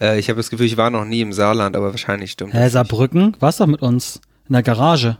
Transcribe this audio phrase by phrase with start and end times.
[0.00, 2.54] Äh, ich habe das Gefühl, ich war noch nie im Saarland, aber wahrscheinlich stimmt.
[2.54, 3.36] Hä, Saarbrücken?
[3.40, 5.18] Warst doch mit uns in der Garage,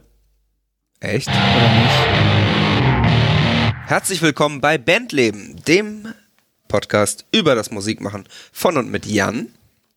[1.00, 1.28] Echt?
[1.28, 1.36] oder
[1.82, 1.94] nicht?
[3.86, 6.08] Herzlich willkommen bei Bandleben, dem
[6.68, 9.48] Podcast über das Musikmachen von und mit Jan.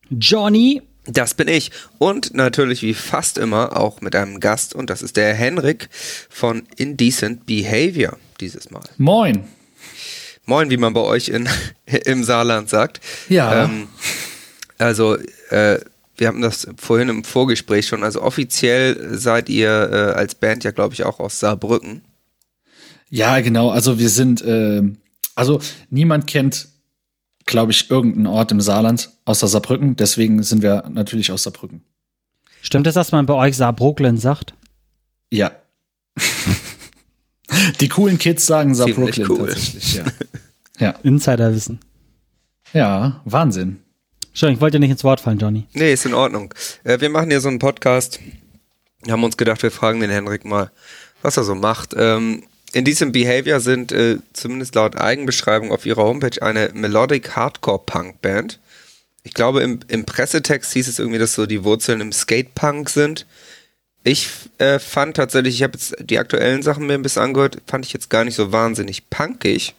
[0.10, 1.72] Johnny, Das bin ich.
[1.98, 5.90] Und natürlich wie fast immer auch mit einem Gast und das ist der Henrik
[6.30, 8.84] von Indecent Behavior dieses Mal.
[8.98, 9.44] Moin.
[10.46, 11.50] Moin, wie man bei euch in,
[12.06, 13.02] im Saarland sagt.
[13.30, 13.66] Ja.
[13.66, 13.88] Ähm,
[14.82, 15.18] also,
[15.50, 15.80] äh,
[16.18, 18.04] wir hatten das vorhin im Vorgespräch schon.
[18.04, 22.02] Also offiziell seid ihr äh, als Band ja, glaube ich, auch aus Saarbrücken.
[23.10, 23.72] Ja, genau.
[23.72, 24.84] Also wir sind, äh,
[25.36, 26.68] also niemand kennt,
[27.46, 29.96] glaube ich, irgendeinen Ort im Saarland außer Saarbrücken.
[29.96, 31.82] Deswegen sind wir natürlich aus Saarbrücken.
[32.62, 34.54] stimmt es, dass man bei euch Saarbrücken sagt?
[35.32, 35.52] Ja.
[37.80, 39.48] Die coolen Kids sagen Saarbrücken cool.
[39.48, 39.96] tatsächlich.
[39.96, 40.06] Ja.
[40.80, 40.90] ja.
[41.04, 41.80] Insiderwissen.
[42.74, 43.80] Ja, Wahnsinn.
[44.32, 45.68] Entschuldigung, ich wollte nicht ins Wort fallen, Johnny.
[45.74, 46.54] Nee, ist in Ordnung.
[46.84, 48.20] Äh, wir machen hier so einen Podcast.
[49.04, 50.72] Wir haben uns gedacht, wir fragen den Henrik mal,
[51.22, 51.94] was er so macht.
[51.98, 58.22] Ähm, Indecent Behavior sind äh, zumindest laut Eigenbeschreibung auf ihrer Homepage eine Melodic Hardcore Punk
[58.22, 58.60] Band.
[59.24, 63.28] Ich glaube, im, im Pressetext hieß es irgendwie, dass so die Wurzeln im Skatepunk sind.
[64.04, 67.86] Ich äh, fand tatsächlich, ich habe jetzt die aktuellen Sachen mir ein bisschen angehört, fand
[67.86, 69.76] ich jetzt gar nicht so wahnsinnig punkig.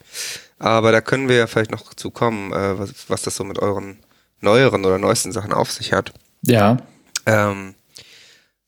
[0.59, 3.59] Aber da können wir ja vielleicht noch zu kommen, äh, was, was das so mit
[3.59, 3.97] euren
[4.43, 6.13] neueren oder neuesten Sachen auf sich hat.
[6.41, 6.77] Ja.
[7.25, 7.75] Ähm,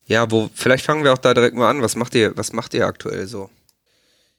[0.08, 1.81] ja, wo, vielleicht fangen wir auch da direkt mal an.
[1.81, 3.50] Was macht ihr, was macht ihr aktuell so?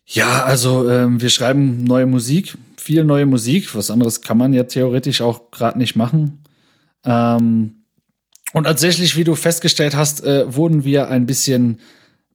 [0.06, 3.74] Ja, also ähm, wir schreiben neue Musik, viel neue Musik.
[3.74, 6.44] Was anderes kann man ja theoretisch auch gerade nicht machen.
[7.04, 7.82] Ähm,
[8.52, 11.80] und tatsächlich, wie du festgestellt hast, äh, wurden wir ein bisschen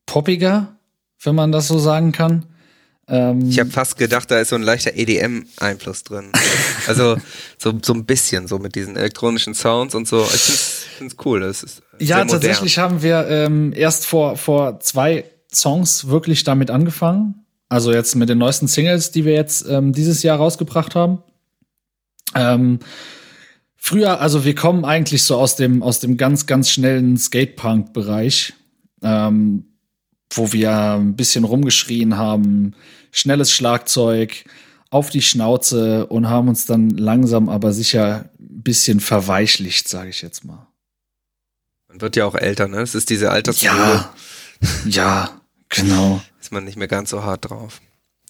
[0.05, 0.75] poppiger,
[1.23, 2.45] wenn man das so sagen kann.
[3.07, 6.31] Ähm, Ich habe fast gedacht, da ist so ein leichter EDM-Einfluss drin.
[6.87, 7.15] Also
[7.59, 10.23] so, so ein bisschen, so mit diesen elektronischen Sounds und so.
[10.23, 11.41] Ich find's, find's cool.
[11.41, 17.45] Das ist ja, tatsächlich haben wir ähm, erst vor, vor zwei Songs wirklich damit angefangen.
[17.69, 21.19] Also jetzt mit den neuesten Singles, die wir jetzt ähm, dieses Jahr rausgebracht haben.
[22.35, 22.79] Ähm,
[23.77, 28.53] früher, also wir kommen eigentlich so aus dem, aus dem ganz, ganz schnellen Skatepunk-Bereich,
[29.03, 29.70] ähm,
[30.33, 32.73] wo wir ein bisschen rumgeschrien haben,
[33.11, 34.45] schnelles Schlagzeug,
[34.89, 40.21] auf die Schnauze und haben uns dann langsam aber sicher ein bisschen verweichlicht, sage ich
[40.21, 40.67] jetzt mal.
[41.87, 42.81] Man wird ja auch älter, ne?
[42.81, 44.13] Es ist diese Altersgruppe, Ja,
[44.85, 46.21] ja, genau.
[46.39, 47.81] ist man nicht mehr ganz so hart drauf.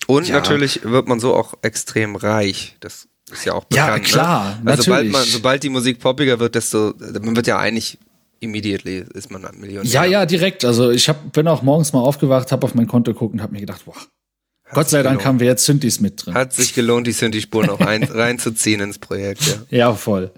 [0.08, 0.36] Und Ja.
[0.36, 2.76] natürlich wird man so auch extrem reich.
[2.80, 3.88] Das ist ja auch bekannt.
[3.90, 4.72] Ja, klar, Ne?
[4.72, 5.12] Also sobald, natürlich.
[5.14, 7.98] man, sobald die Musik poppiger wird, desto, man wird ja eigentlich
[8.42, 9.90] immediately ist man Millionär.
[9.90, 10.66] Ja, ja, direkt.
[10.66, 13.54] Also ich hab, bin auch morgens mal aufgewacht, habe auf mein Konto geguckt und habe
[13.54, 13.96] mir gedacht, boah,
[14.74, 16.34] Gott sei Dank haben wir jetzt Synthes mit drin.
[16.34, 19.78] Hat sich gelohnt, die Synthi-Spuren auch ein, reinzuziehen ins Projekt, ja.
[19.78, 20.32] Ja, voll.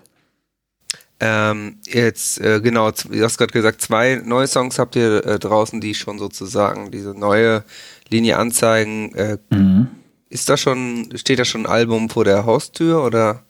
[1.20, 5.80] Ähm, jetzt, äh, genau, du hast gerade gesagt, zwei neue Songs habt ihr äh, draußen,
[5.80, 7.64] die schon sozusagen diese neue
[8.10, 9.14] Linie anzeigen.
[9.16, 9.88] Äh, Mhm.
[10.30, 13.44] ist da schon, steht da schon ein Album vor der Haustür oder?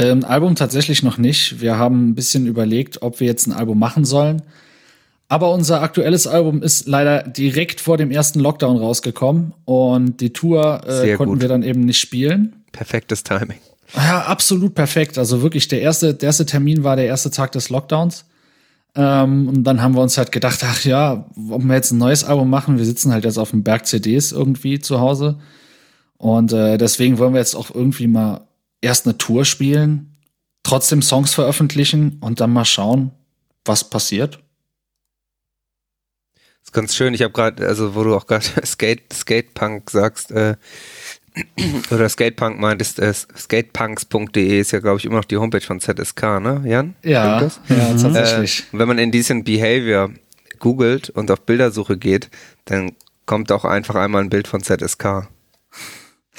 [0.00, 1.60] Ähm, Album tatsächlich noch nicht.
[1.60, 4.42] Wir haben ein bisschen überlegt, ob wir jetzt ein Album machen sollen.
[5.28, 10.80] Aber unser aktuelles Album ist leider direkt vor dem ersten Lockdown rausgekommen und die Tour
[10.86, 11.42] äh, konnten gut.
[11.42, 12.64] wir dann eben nicht spielen.
[12.72, 13.58] Perfektes Timing.
[13.94, 15.18] Ja, absolut perfekt.
[15.18, 18.24] Also wirklich, der erste, der erste Termin war der erste Tag des Lockdowns.
[18.96, 22.24] Ähm, und dann haben wir uns halt gedacht, ach ja, ob wir jetzt ein neues
[22.24, 25.38] Album machen, wir sitzen halt jetzt auf dem Berg CDs irgendwie zu Hause.
[26.16, 28.48] Und äh, deswegen wollen wir jetzt auch irgendwie mal
[28.80, 30.16] erst eine Tour spielen,
[30.62, 33.12] trotzdem Songs veröffentlichen und dann mal schauen,
[33.64, 34.40] was passiert.
[36.34, 37.14] Das ist ganz schön.
[37.14, 40.56] Ich habe gerade, also wo du auch gerade Skate, Skatepunk sagst, äh,
[41.90, 46.40] oder Skatepunk meintest, äh, skatepunks.de ist ja, glaube ich, immer noch die Homepage von ZSK,
[46.40, 46.96] ne, Jan?
[47.02, 47.50] Ja, ja,
[47.94, 48.60] tatsächlich.
[48.60, 50.10] Äh, wenn man Indecent Behavior
[50.58, 52.30] googelt und auf Bildersuche geht,
[52.66, 52.92] dann
[53.26, 55.28] kommt auch einfach einmal ein Bild von ZSK.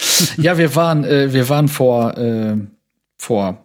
[0.37, 2.55] Ja, wir waren, äh, wir waren vor, äh,
[3.17, 3.63] vor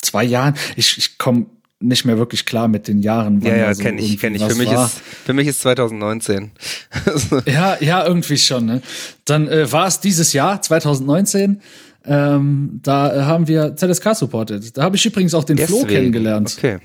[0.00, 0.54] zwei Jahren.
[0.76, 1.46] Ich, ich komme
[1.80, 3.42] nicht mehr wirklich klar mit den Jahren.
[3.42, 4.42] wann Ja, ja, so kenne ich, kenne ich.
[4.42, 4.86] Für mich, war.
[4.86, 6.52] ist, für mich ist 2019.
[7.04, 8.66] Also, Ja, ja, irgendwie schon.
[8.66, 8.82] Ne?
[9.24, 11.60] Dann äh, war es dieses Jahr, 2019.
[12.06, 14.76] Ähm, da äh, haben wir ZSK supported.
[14.76, 15.88] Da habe ich übrigens auch den Flo deswegen.
[15.88, 16.54] kennengelernt.
[16.56, 16.78] Okay.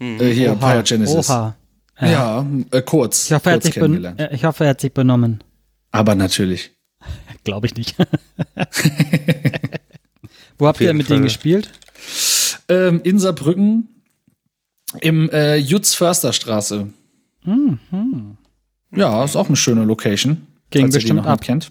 [0.00, 1.30] Äh, hier, Pyrogenesis.
[1.30, 1.56] Oha.
[2.00, 3.26] Ja, äh, kurz.
[3.26, 4.28] Ich hoffe, er hat kurz sich ben kennengelernt.
[4.32, 5.42] ich hoffe, er hat sich benommen.
[5.92, 6.75] Aber natürlich.
[7.46, 7.94] Glaube ich nicht.
[10.58, 11.70] Wo habt ihr mit denen gespielt?
[12.68, 13.88] Ähm, in Saarbrücken
[15.00, 16.88] im äh, Jutz-Förster-Straße.
[18.94, 20.46] Ja, ist auch eine schöne Location.
[20.70, 21.40] Ging die bestimmt ab.
[21.40, 21.70] Kennt.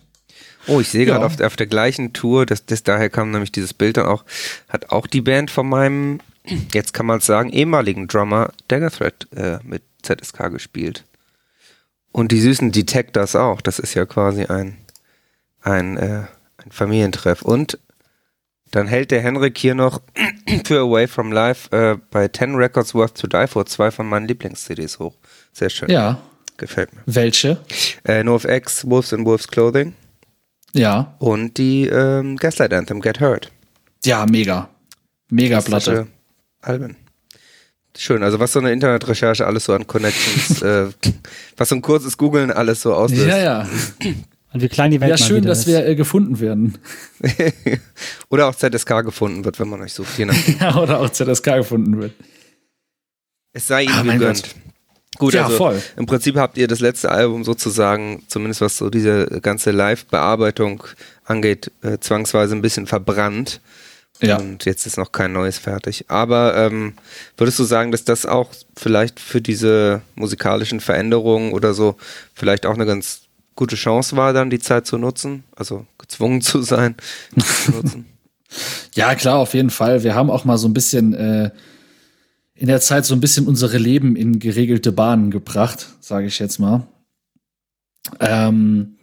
[0.68, 1.13] Oh, ich sehe Ja.
[1.16, 4.24] gerade auf, auf der gleichen Tour, das, das daher kam nämlich dieses Bild dann auch,
[4.69, 6.22] hat auch die Band von meinem,
[6.74, 11.04] jetzt kann man es sagen, ehemaligen Drummer Dagger Thread äh, mit ZSK gespielt.
[12.13, 13.60] Und die süßen Detectors auch.
[13.60, 14.77] Das ist ja quasi ein,
[15.65, 16.23] ein, äh,
[16.57, 17.41] ein Familientreff.
[17.41, 17.79] Und
[18.71, 20.01] dann hält der Henrik hier noch
[20.65, 24.27] für Away from Life äh, bei 10 Records Worth to Die For zwei von meinen
[24.27, 25.15] Lieblings-CDs hoch.
[25.51, 25.89] Sehr schön.
[25.89, 26.19] Ja.
[26.57, 27.01] Gefällt mir.
[27.06, 27.57] Welche?
[28.06, 29.94] Äh, NoFX, Wolves in Wolves Clothing
[30.73, 31.15] Ja.
[31.19, 33.51] und die ähm, Gaslight Anthem, Get Hurt.
[34.06, 34.69] Ja, mega.
[35.29, 35.91] Mega Platte.
[35.91, 36.07] Klassische
[36.62, 36.95] Alben.
[37.97, 40.88] Schön, also was so eine Internetrecherche alles so an Connections, äh,
[41.57, 43.27] was so ein kurzes Googeln alles so auslöst.
[43.27, 43.69] Ja, ja.
[44.56, 45.68] Und wie klein die Welt Ja, schön, dass ist.
[45.68, 46.78] wir äh, gefunden werden.
[48.30, 50.18] Oder auch ZSK gefunden wird, wenn man euch sucht.
[50.18, 50.25] Je.
[50.62, 52.13] Ja, oder auch ZSK gefunden wird.
[53.52, 54.56] Es sei Ah, ihnen mein gegönnt.
[55.18, 55.81] Gut, Ja, also voll.
[55.98, 60.84] im Prinzip habt ihr das letzte Album sozusagen, zumindest was so diese ganze Live-Bearbeitung
[61.25, 63.60] angeht, äh, zwangsweise ein bisschen verbrannt.
[64.22, 64.38] Ja.
[64.38, 66.06] Und jetzt ist noch kein neues fertig.
[66.08, 66.94] Aber ähm,
[67.36, 71.98] würdest du sagen, dass das auch vielleicht für diese musikalischen Veränderungen oder so
[72.34, 73.25] vielleicht auch eine ganz
[73.56, 75.44] gute Chance war, dann die Zeit zu nutzen?
[75.56, 76.96] Also gezwungen zu sein,
[77.38, 78.06] zu?
[78.94, 80.04] Ja, klar, auf jeden Fall.
[80.04, 81.52] Wir haben auch mal so ein bisschen äh,
[82.54, 86.60] in der Zeit so ein bisschen unsere Leben in geregelte Bahnen gebracht, sage ich jetzt
[86.60, 86.88] mal.
[88.19, 88.96] Ähm,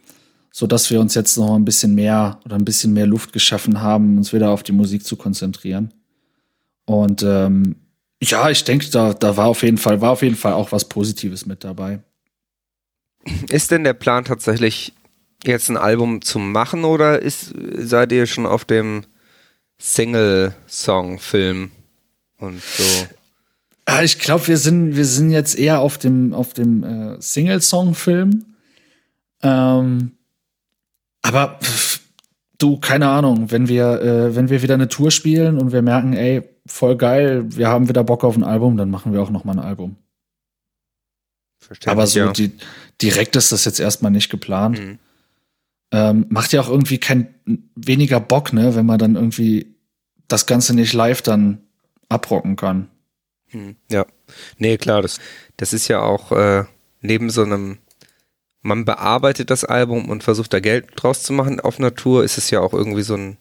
[0.51, 3.81] so dass wir uns jetzt noch ein bisschen mehr oder ein bisschen mehr Luft geschaffen
[3.81, 5.93] haben, uns wieder auf die Musik zu konzentrieren.
[6.85, 7.75] Und ähm,
[8.21, 10.87] ja, ich denke, da, da war auf jeden Fall, war auf jeden Fall auch was
[10.87, 11.99] Positives mit dabei.
[13.49, 14.93] Ist denn der Plan tatsächlich
[15.45, 19.03] jetzt ein Album zu machen oder ist, seid ihr schon auf dem
[19.79, 21.71] Single-Song-Film
[22.37, 23.07] und so?
[23.85, 28.45] Ah, ich glaube, wir sind, wir sind jetzt eher auf dem, auf dem äh, Single-Song-Film.
[29.41, 30.11] Ähm,
[31.21, 31.99] aber pff,
[32.57, 36.13] du, keine Ahnung, wenn wir, äh, wenn wir wieder eine Tour spielen und wir merken,
[36.13, 39.43] ey, voll geil, wir haben wieder Bock auf ein Album, dann machen wir auch noch
[39.43, 39.97] mal ein Album.
[41.63, 42.31] Verstehe aber so ja.
[42.31, 42.51] die,
[43.01, 44.79] direkt ist das jetzt erstmal nicht geplant.
[44.79, 44.99] Mhm.
[45.91, 47.35] Ähm, macht ja auch irgendwie kein
[47.75, 49.75] weniger Bock, ne, wenn man dann irgendwie
[50.27, 51.61] das Ganze nicht live dann
[52.09, 52.89] abrocken kann.
[53.49, 54.05] Hm, Ja,
[54.57, 55.19] nee, klar, das,
[55.57, 56.63] das ist ja auch äh,
[57.01, 57.77] neben so einem,
[58.61, 62.49] man bearbeitet das Album und versucht da Geld draus zu machen auf Tour, ist es
[62.49, 63.37] ja auch irgendwie so ein,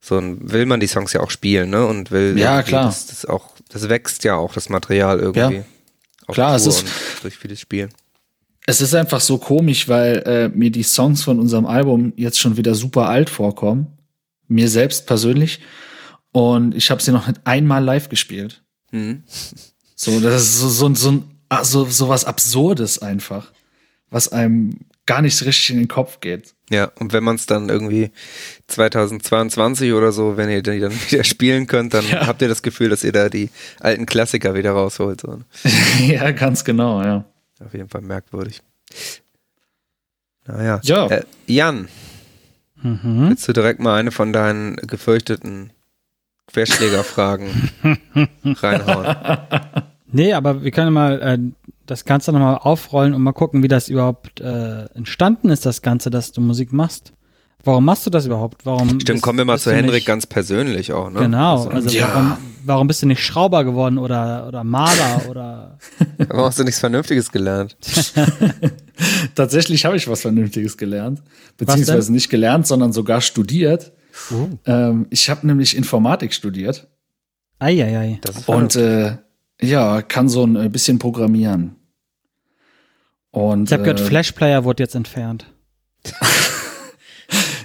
[0.00, 1.86] so ein, will man die Songs ja auch spielen, ne?
[1.86, 2.86] Und will Ja, klar.
[2.86, 5.58] Das, das auch, das wächst ja auch, das Material irgendwie.
[5.58, 5.64] Ja.
[6.28, 7.90] Klar, es Tour ist- und durch vieles Spielen.
[8.66, 12.56] Es ist einfach so komisch, weil äh, mir die Songs von unserem Album jetzt schon
[12.56, 13.98] wieder super alt vorkommen.
[14.46, 15.60] Mir selbst persönlich.
[16.30, 18.62] Und ich habe sie noch nicht einmal live gespielt.
[18.92, 19.24] Mhm.
[19.94, 23.52] So, das ist so, so, so, ein, ah, so, so was Absurdes einfach.
[24.10, 26.54] Was einem gar nicht richtig in den Kopf geht.
[26.72, 28.10] Ja, und wenn man es dann irgendwie
[28.68, 32.26] 2022 oder so, wenn ihr die dann wieder spielen könnt, dann Ja.
[32.26, 35.20] habt ihr das Gefühl, dass ihr da die alten Klassiker wieder rausholt.
[35.20, 35.36] So.
[35.36, 35.44] ne?
[36.06, 37.24] ja, ganz genau, ja.
[37.64, 38.60] Auf jeden Fall merkwürdig.
[40.46, 40.80] Naja.
[40.82, 41.06] Ja.
[41.08, 41.88] Äh, Jan,
[42.84, 43.28] Mhm.
[43.28, 45.70] willst du direkt mal eine von deinen gefürchteten
[46.52, 47.70] Querschlägerfragen
[48.44, 49.16] reinhauen?
[50.10, 51.38] Nee, aber wir können mal äh,
[51.92, 56.10] das Ganze nochmal aufrollen und mal gucken, wie das überhaupt äh, entstanden ist, das Ganze,
[56.10, 57.12] dass du Musik machst.
[57.64, 58.66] Warum machst du das überhaupt?
[58.66, 61.20] Warum Stimmt, bist- kommen wir mal zu du Henrik nicht, ganz persönlich auch, ne?
[61.20, 62.08] Genau, Also, also Ja.
[62.12, 65.78] warum, warum bist du nicht Schrauber geworden oder, oder Maler oder
[66.18, 67.76] warum hast du nichts Vernünftiges gelernt?
[69.34, 71.22] Tatsächlich habe ich was Vernünftiges gelernt.
[71.56, 73.92] Beziehungsweise nicht gelernt, sondern sogar studiert.
[74.32, 74.48] Oh.
[74.66, 76.88] Ähm, ich habe nämlich Informatik studiert.
[77.58, 78.18] Eieiei.
[78.22, 79.18] Das ist Und äh,
[79.60, 81.76] ja, kann so ein äh, bisschen programmieren.
[83.32, 85.46] Und Ich habe gehört, äh, Flashplayer wurde jetzt entfernt.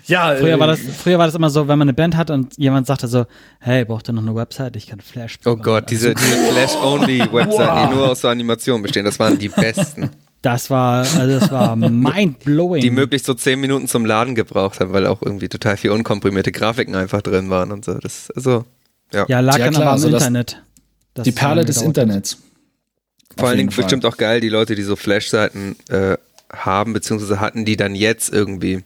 [0.08, 2.30] Ja, Früher war äh, das, früher war das immer so, wenn man eine Band hat
[2.30, 3.26] und jemand sagte so,
[3.60, 4.78] hey, braucht ihr noch eine Website?
[4.78, 5.38] Ich kann Flash.
[5.46, 10.12] Oh Gott, diese, diese Flash-Only-Webseiten, die nur aus so Animationen bestehen, das waren die besten.
[10.42, 12.82] Das war, also das war mind-blowing.
[12.82, 16.54] Die möglichst so zehn Minuten zum Laden gebraucht haben, weil auch irgendwie total viel unkomprimierte
[16.54, 17.96] Grafiken einfach drin waren und so.
[17.96, 18.64] Das, also,
[19.12, 19.26] ja.
[19.28, 20.64] Ja, lag Ja, dann klar, aber am also Internet.
[21.16, 21.82] Das die Perle des.
[21.82, 22.38] Internets.
[23.38, 23.84] Vor allen Dingen Fall.
[23.84, 26.18] bestimmt auch geil, die Leute, die so Flash-Seiten äh,
[26.52, 28.84] haben, beziehungsweise hatten, die dann jetzt irgendwie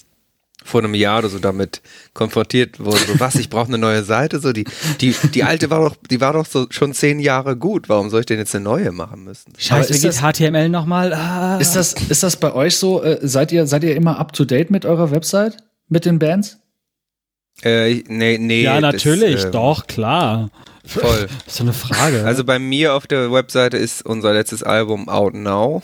[0.64, 1.82] vor einem Jahr oder so damit
[2.14, 3.00] konfrontiert wurden.
[3.08, 4.40] So, was, ich brauche eine neue Seite?
[4.40, 4.66] So, die,
[5.00, 7.90] die, die alte war doch, die war doch so schon zehn Jahre gut.
[7.90, 9.54] Warum soll ich denn jetzt eine neue machen müssen?
[9.58, 11.14] Scheiße, wie geht HTML nochmal?
[11.14, 11.58] Ah.
[11.58, 13.04] Ist das, ist das bei euch so?
[13.04, 15.58] Äh, seid, ihr, seid ihr immer up to date mit eurer Website?
[15.90, 16.58] Mit den Bands?
[17.64, 18.64] Äh, nee, nee.
[18.64, 20.50] ja, das, natürlich, ähm, doch, klar.
[21.00, 21.28] Voll.
[21.28, 22.24] Das ist so eine Frage.
[22.26, 25.82] Also bei mir auf der Webseite ist unser letztes Album Out Now.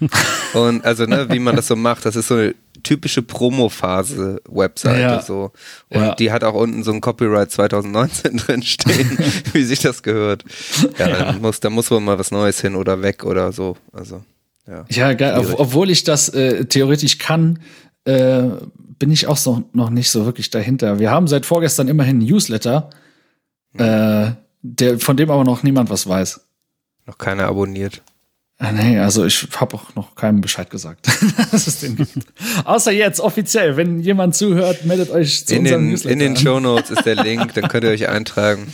[0.54, 2.50] Und also, ne, wie man das so macht, das ist so
[2.82, 5.22] typische Promo-Phase-Webseite Ja.
[5.22, 5.52] so.
[5.90, 6.14] Und Ja.
[6.14, 9.18] die hat auch unten so ein Copyright 2019 drin stehen,
[9.52, 10.44] wie sich das gehört.
[10.98, 13.76] Ja, Dann muss, da muss wohl mal was Neues hin oder weg oder so.
[13.92, 14.22] Also,
[14.66, 14.84] ja.
[14.88, 15.38] Ja, geil.
[15.38, 17.58] Ob, obwohl ich das äh, theoretisch kann,
[18.04, 18.44] äh,
[18.98, 20.98] bin ich auch so, noch nicht so wirklich dahinter.
[20.98, 22.90] Wir haben seit vorgestern immerhin einen Newsletter,
[23.78, 26.40] äh, der, von dem aber noch niemand was weiß.
[27.06, 28.02] Noch keiner abonniert.
[28.62, 31.06] Ah, nee, also ich habe auch noch keinem Bescheid gesagt,
[31.50, 32.12] dass es den gibt.
[32.64, 36.32] Außer jetzt offiziell, wenn jemand zuhört, meldet euch zu In unserem den, Newsletter in den
[36.32, 36.36] an.
[36.36, 38.70] Shownotes ist der Link, dann könnt ihr euch eintragen.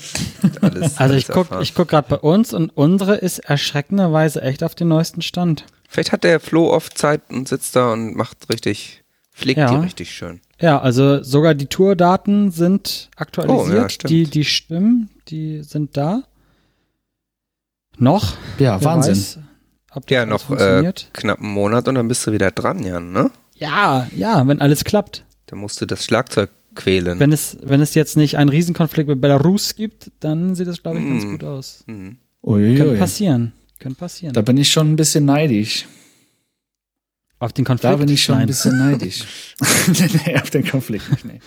[0.60, 1.62] Alles, Also ich guck, erfahren.
[1.62, 5.66] ich guck gerade bei uns und unsere ist erschreckenderweise echt auf den neuesten Stand.
[5.88, 9.70] Vielleicht hat der Flo oft Zeit und sitzt da und macht richtig, pflegt Ja.
[9.70, 10.40] die richtig schön.
[10.60, 13.68] Ja, also sogar die Tourdaten sind aktualisiert.
[13.68, 14.10] Oh, ja, stimmt.
[14.10, 16.22] die, die stimmen, die sind da.
[17.98, 18.34] Noch.
[18.58, 19.12] Ja, Wer Wahnsinn.
[19.14, 19.38] Weiß,
[19.92, 21.10] ob Ja, noch äh, funktioniert.
[21.12, 23.30] knapp einen Monat und dann bist du wieder dran, Jan, ne?
[23.54, 25.24] Ja, ja, wenn alles klappt.
[25.46, 27.18] Da musst du das Schlagzeug quälen.
[27.18, 30.98] Wenn es, wenn es jetzt nicht einen Riesenkonflikt mit Belarus gibt, dann sieht das, glaube
[30.98, 31.30] ich, ganz Mm.
[31.30, 31.84] gut aus.
[31.86, 32.18] Mhm.
[32.42, 32.76] Uiuiui.
[32.76, 33.52] Könnte passieren.
[33.78, 34.34] Könnte passieren.
[34.34, 35.86] Da bin ich schon ein bisschen neidisch.
[37.38, 37.92] Auf den Konflikt.
[37.92, 38.44] Da bin ich schon Nein.
[38.44, 39.24] ein bisschen neidisch.
[40.26, 41.40] nee, auf den Konflikt nicht, nee.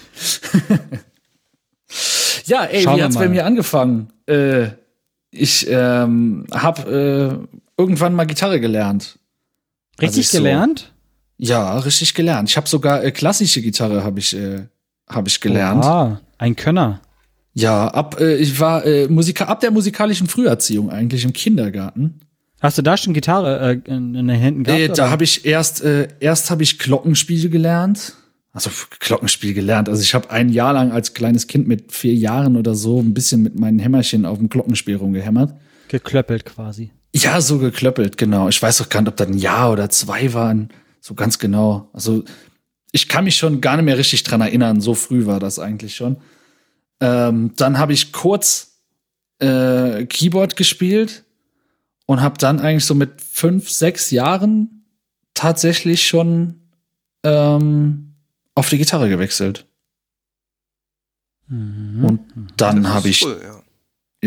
[2.46, 3.22] ja, ey, Schauen wie hat's mal.
[3.22, 4.13] bei mir angefangen?
[4.27, 4.69] Äh,
[5.31, 9.17] ich ähm, habe äh, irgendwann mal Gitarre gelernt.
[10.01, 10.93] Richtig ich so- gelernt?
[11.38, 12.50] Ja, richtig gelernt.
[12.50, 14.67] Ich habe sogar äh, klassische Gitarre habe ich äh,
[15.08, 15.86] habe ich gelernt.
[15.86, 17.01] Ah, ein Könner.
[17.53, 22.19] Ja, ab äh, ich war äh, Musika ab der musikalischen Früherziehung eigentlich im Kindergarten.
[22.61, 24.81] Hast du da schon Gitarre äh, in, in den Händen gehabt?
[24.81, 24.93] Äh, oder?
[24.93, 28.13] da habe ich erst äh, erst habe ich Glockenspiel gelernt.
[28.51, 29.87] Also Glockenspiel gelernt.
[29.87, 33.13] Also ich habe ein Jahr lang als kleines Kind mit vier Jahren oder so ein
[33.13, 35.53] bisschen mit meinen Hämmerchen auf dem Glockenspiel rumgehämmert.
[35.87, 36.91] geklöppelt quasi.
[37.15, 38.49] Ja, so geklöppelt, genau.
[38.49, 40.69] Ich weiß auch gar nicht, ob das ein Jahr oder zwei waren.
[40.99, 41.89] So ganz genau.
[41.93, 42.23] Also
[42.91, 44.81] ich kann mich schon gar nicht mehr richtig dran erinnern.
[44.81, 46.17] So früh war das eigentlich schon.
[46.99, 48.81] Ähm, dann habe ich kurz
[49.39, 51.23] äh, Keyboard gespielt
[52.09, 54.83] und habe dann eigentlich so mit fünf, sechs Jahren
[55.35, 56.59] tatsächlich schon
[57.21, 58.15] ähm,
[58.55, 59.67] auf die Gitarre gewechselt.
[61.45, 62.03] Mhm.
[62.03, 62.19] Und
[62.57, 63.61] dann habe ich cool, ja.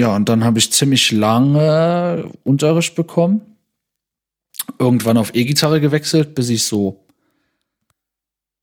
[0.00, 3.56] ja, und dann habe ich ziemlich lange Unterricht bekommen.
[4.78, 7.04] Irgendwann auf E-Gitarre gewechselt, bis ich so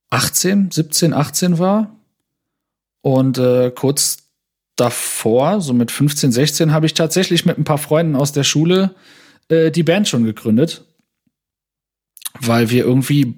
[0.08, 1.94] 18, 17, 18 war.
[3.02, 4.29] Und äh, kurz
[4.80, 8.94] davor, so mit 15, 16, habe ich tatsächlich mit ein paar Freunden aus der Schule
[9.48, 10.84] äh, die Band schon gegründet.
[12.40, 13.34] Weil wir irgendwie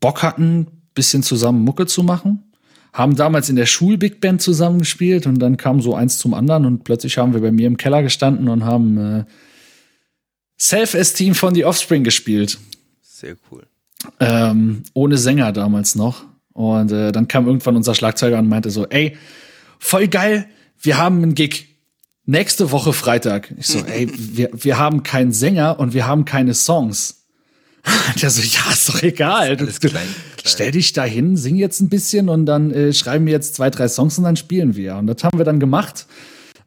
[0.00, 2.48] Bock hatten, bisschen zusammen Mucke zu machen
[2.92, 6.84] haben damals in der Schul-Big Band zusammengespielt und dann kam so eins zum anderen und
[6.84, 9.24] plötzlich haben wir bei mir im Keller gestanden und haben äh,
[10.58, 12.58] Self-Esteem von The Offspring gespielt.
[13.00, 13.66] Sehr cool.
[14.20, 16.24] Ähm, ohne Sänger damals noch.
[16.52, 19.16] Und äh, dann kam irgendwann unser Schlagzeuger und meinte so, ey,
[19.78, 20.48] voll geil,
[20.80, 21.66] wir haben einen Gig.
[22.24, 23.54] Nächste Woche Freitag.
[23.56, 27.26] Ich so, ey, wir, wir haben keinen Sänger und wir haben keine Songs.
[28.22, 29.56] Der so, ja, ist doch egal.
[29.56, 30.02] Du, Alles du, klein,
[30.36, 30.44] klein.
[30.44, 33.70] Stell dich da hin, sing jetzt ein bisschen und dann äh, schreiben wir jetzt zwei,
[33.70, 34.96] drei Songs und dann spielen wir.
[34.96, 36.06] Und das haben wir dann gemacht.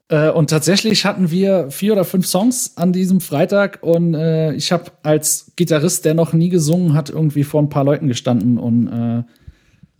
[0.07, 4.71] Äh, und tatsächlich hatten wir vier oder fünf Songs an diesem Freitag und äh, ich
[4.71, 8.87] habe als Gitarrist, der noch nie gesungen hat, irgendwie vor ein paar Leuten gestanden und
[8.87, 9.23] äh,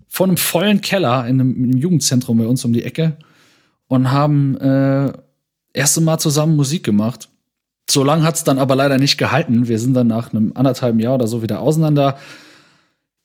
[0.08, 3.16] vor einem vollen Keller in einem, in einem Jugendzentrum bei uns um die Ecke
[3.92, 5.12] und haben äh,
[5.74, 7.28] erste Mal zusammen Musik gemacht.
[7.90, 9.68] So lange hat's dann aber leider nicht gehalten.
[9.68, 12.18] Wir sind dann nach einem anderthalben Jahr oder so wieder auseinander.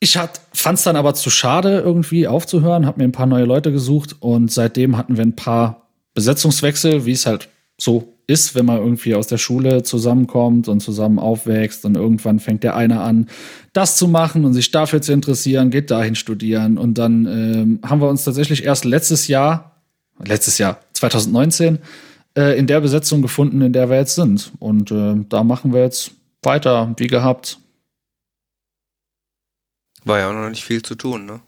[0.00, 0.18] Ich
[0.52, 4.16] fand es dann aber zu schade, irgendwie aufzuhören, habe mir ein paar neue Leute gesucht
[4.18, 9.14] und seitdem hatten wir ein paar Besetzungswechsel, wie es halt so ist, wenn man irgendwie
[9.14, 13.28] aus der Schule zusammenkommt und zusammen aufwächst und irgendwann fängt der eine an,
[13.72, 18.00] das zu machen und sich dafür zu interessieren, geht dahin studieren und dann ähm, haben
[18.00, 19.75] wir uns tatsächlich erst letztes Jahr,
[20.24, 21.78] letztes Jahr 2019
[22.36, 25.82] äh, in der Besetzung gefunden, in der wir jetzt sind und äh, da machen wir
[25.82, 27.58] jetzt weiter, wie gehabt.
[30.04, 31.40] War ja auch noch nicht viel zu tun, ne?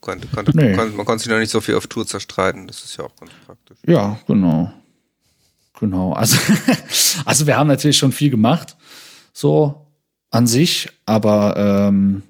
[0.00, 0.74] Konnte, konnte, Nee.
[0.74, 3.16] konnte, man konnte sich noch nicht so viel auf Tour zerstreiten, das ist ja auch
[3.16, 3.78] ganz praktisch.
[3.86, 4.70] Ja, genau.
[5.80, 6.12] Genau.
[6.12, 6.36] Also,
[7.24, 8.76] also wir haben natürlich schon viel gemacht,
[9.32, 9.86] so
[10.30, 12.22] an sich, aber ähm,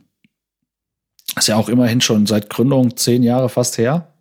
[1.37, 4.14] ist ja auch immerhin schon seit Gründung zehn Jahre fast her.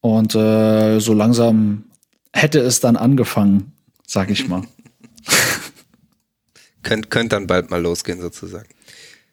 [0.00, 1.84] Und äh, so langsam
[2.32, 3.72] hätte es dann angefangen,
[4.06, 4.62] sag ich mal.
[6.82, 8.68] Könnt, könnt dann bald mal losgehen, sozusagen.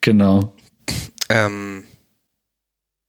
[0.02, 0.54] genau.
[1.30, 1.86] Ähm,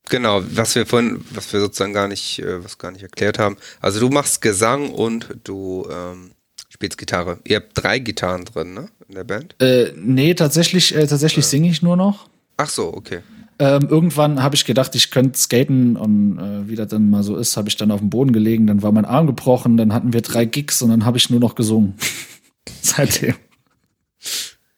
[0.09, 3.57] genau, was wir vorhin, was wir sozusagen gar nicht, äh, was gar nicht erklärt haben.
[3.81, 6.31] Also du machst Gesang und du ähm,
[6.69, 7.39] spielst Gitarre.
[7.45, 8.89] Ihr habt drei Gitarren drin, ne?
[9.09, 9.57] In der Band.
[9.61, 12.29] Äh, nee, tatsächlich, äh, tatsächlich singe ich nur noch.
[12.57, 13.23] Ach so, okay.
[13.61, 17.37] Ähm, irgendwann habe ich gedacht, ich könnte skaten und äh, wie das dann mal so
[17.37, 20.13] ist, habe ich dann auf dem Boden gelegen, dann war mein Arm gebrochen, dann hatten
[20.13, 21.95] wir drei Gigs und dann habe ich nur noch gesungen.
[22.83, 23.35] Seitdem.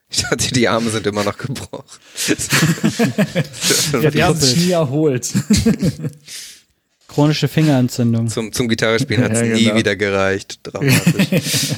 [0.09, 1.85] Ich dachte, die Arme sind immer noch gebrochen.
[4.01, 5.31] ja, die haben sich nie erholt.
[7.07, 8.29] Chronische Fingerentzündung.
[8.29, 9.77] Zum, zum Gitarrespielen hat es ja, nie genau.
[9.77, 10.61] wieder gereicht.
[10.63, 11.75] Dramatisch.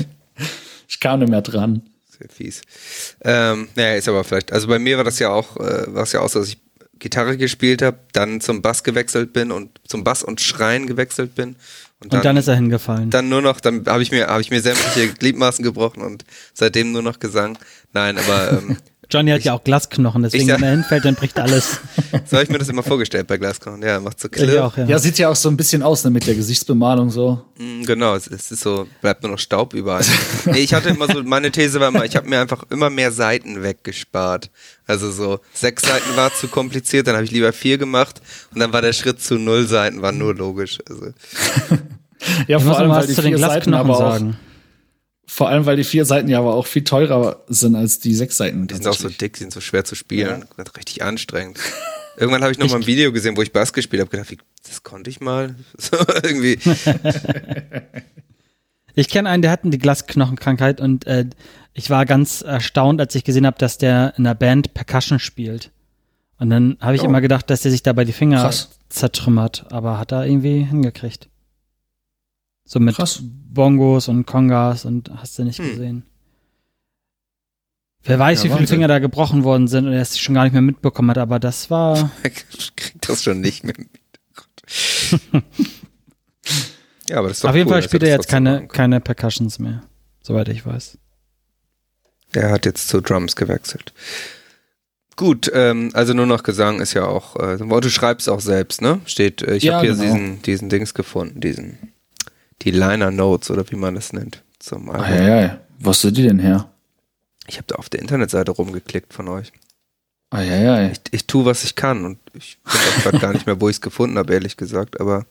[0.89, 1.83] ich kam nicht mehr dran.
[2.19, 2.63] Sehr fies.
[3.23, 4.53] Ähm, naja, ist aber vielleicht.
[4.53, 6.59] Also bei mir war das ja auch, äh, war es ja auch so, dass ich
[7.03, 11.57] Gitarre gespielt habe, dann zum Bass gewechselt bin und zum Bass und Schreien gewechselt bin.
[11.99, 13.11] Und dann, und dann ist er hingefallen.
[13.11, 16.93] Dann nur noch, dann habe ich mir, habe ich mir sämtliche Gliedmaßen gebrochen und seitdem
[16.93, 17.59] nur noch Gesang.
[17.93, 18.77] Nein, aber ähm,
[19.13, 21.81] Johnny hat ich, ja auch Glasknochen, deswegen, wenn er hinfällt, dann bricht alles.
[22.25, 23.83] so habe ich mir das immer vorgestellt bei Glasknochen.
[23.83, 24.65] Ja, macht so Klirr.
[24.65, 24.87] Auch, ja.
[24.87, 24.99] ja.
[24.99, 27.45] sieht ja auch so ein bisschen aus ne, mit der Gesichtsbemalung so.
[27.59, 30.05] Mm, genau, es, ist so, bleibt nur noch Staub überall.
[30.47, 33.13] nee, ich hatte immer so, meine These war immer, ich habe mir einfach immer mehr
[33.13, 34.51] Seiten weggespart.
[34.87, 38.23] Also so, sechs Seiten war zu kompliziert, dann habe ich lieber vier gemacht
[38.55, 40.79] und dann war der Schritt zu null Seiten, war nur logisch.
[40.89, 41.13] Also.
[42.49, 44.37] ja, vor allem, weil die vier Seiten aber auch, sagen.
[45.35, 48.37] Vor allem, weil die vier Seiten ja aber auch viel teurer sind als die sechs
[48.37, 48.67] Seiten.
[48.67, 50.45] Die sind auch so dick, die sind so schwer zu spielen.
[50.59, 50.65] Ja.
[50.77, 51.59] Richtig anstrengend.
[52.19, 54.37] Irgendwann habe ich noch mal ein Video gesehen, wo ich Bass gespielt habe, gedacht, wie,
[54.69, 55.55] das konnte ich mal.
[55.79, 56.59] So irgendwie.
[58.95, 61.25] ich kenne einen, der hat die Glasknochenkrankheit und äh,
[61.73, 65.71] ich war ganz erstaunt, als ich gesehen habe, dass der in der Band Percussion spielt.
[66.37, 67.07] Und dann habe ich oh.
[67.07, 68.69] immer gedacht, dass der sich dabei die Finger Krass.
[68.91, 71.31] zertrümmert, aber hat er irgendwie hingekriegt.
[72.73, 73.21] So mit Krass.
[73.23, 75.69] Bongos und Kongas und hast du nicht hm.
[75.69, 76.05] gesehen.
[78.03, 78.77] Wer weiß, ja, wie viele Wahnsinn.
[78.77, 81.39] Finger da gebrochen worden sind und er es schon gar nicht mehr mitbekommen hat, aber
[81.39, 82.11] das war.
[82.23, 83.91] Kriegt das schon nicht mehr mit.
[87.11, 89.59] ja, aber das ist doch Auf jeden cool, Fall spielt er jetzt keine, keine Percussions
[89.59, 89.83] mehr,
[90.23, 90.97] soweit ich weiß.
[92.33, 93.93] Er hat jetzt zu Drums gewechselt.
[95.17, 99.03] Gut, ähm, also nur noch Gesang ist ja auch, äh, du schreibst auch selbst, ne?
[99.05, 100.05] Steht, äh, ich ja, habe hier genau.
[100.05, 101.92] diesen, diesen Dings gefunden, diesen
[102.63, 104.43] die Liner Notes oder wie man das nennt.
[104.59, 105.05] Zum Album.
[105.05, 105.61] Ah, ja, ja.
[105.85, 106.71] Hast du die denn her?
[107.49, 109.53] Ich habe da auf der Internetseite rumgeklickt von euch.
[110.31, 110.91] Ah, ja, ja.
[110.91, 113.77] Ich, ich tue, was ich kann und ich weiß gerade gar nicht mehr, wo ich
[113.77, 115.27] es gefunden habe, ehrlich gesagt, aber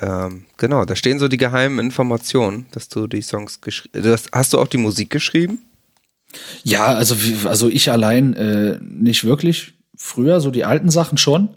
[0.00, 4.30] ähm, genau, da stehen so die geheimen Informationen, dass du die Songs geschrieben hast.
[4.32, 5.60] Hast du auch die Musik geschrieben?
[6.64, 7.14] Ja, also,
[7.46, 9.74] also ich allein äh, nicht wirklich.
[9.96, 11.50] Früher, so die alten Sachen schon.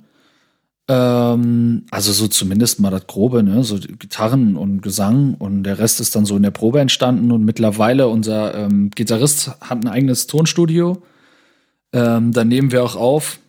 [0.88, 3.64] Ähm, also so zumindest mal das Grobe, ne?
[3.64, 7.44] So Gitarren und Gesang und der Rest ist dann so in der Probe entstanden und
[7.44, 11.02] mittlerweile unser ähm, Gitarrist hat ein eigenes Tonstudio.
[11.92, 13.40] Ähm, da nehmen wir auch auf.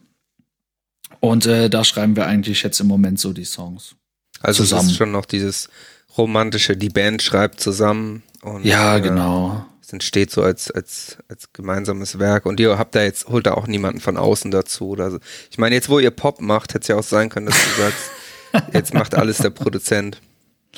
[1.20, 3.96] Und äh, da schreiben wir eigentlich jetzt im Moment so die Songs.
[4.40, 4.86] Also zusammen.
[4.86, 5.68] es ist schon noch dieses
[6.16, 11.52] romantische, die Band schreibt zusammen und ja, äh, genau es entsteht so als, als, als
[11.52, 15.12] gemeinsames Werk und ihr habt da jetzt, holt da auch niemanden von außen dazu oder
[15.12, 15.18] so.
[15.48, 17.82] Ich meine, jetzt wo ihr Pop macht, hätte es ja auch sein können, dass du
[17.82, 20.20] sagst, jetzt macht alles der Produzent.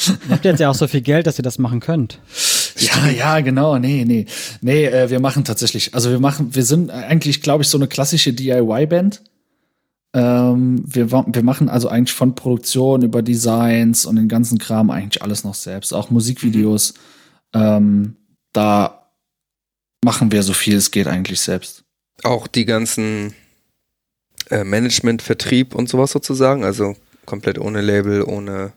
[0.06, 2.20] Ihr habt jetzt ja auch so viel Geld, dass ihr das machen könnt.
[2.76, 4.26] Ja, ja, genau, nee, nee.
[4.60, 7.88] Nee, äh, wir machen tatsächlich, also wir machen, wir sind eigentlich, glaube ich, so eine
[7.88, 9.22] klassische DIY-Band.
[10.12, 15.22] Ähm, wir, wir machen also eigentlich von Produktion über Designs und den ganzen Kram eigentlich
[15.22, 16.92] alles noch selbst, auch Musikvideos.
[17.54, 17.60] Mhm.
[17.60, 18.16] Ähm,
[18.52, 18.97] da
[20.04, 21.84] machen wir so viel es geht eigentlich selbst.
[22.22, 23.34] Auch die ganzen
[24.50, 28.72] äh, Management, Vertrieb und sowas sozusagen, also komplett ohne Label, ohne.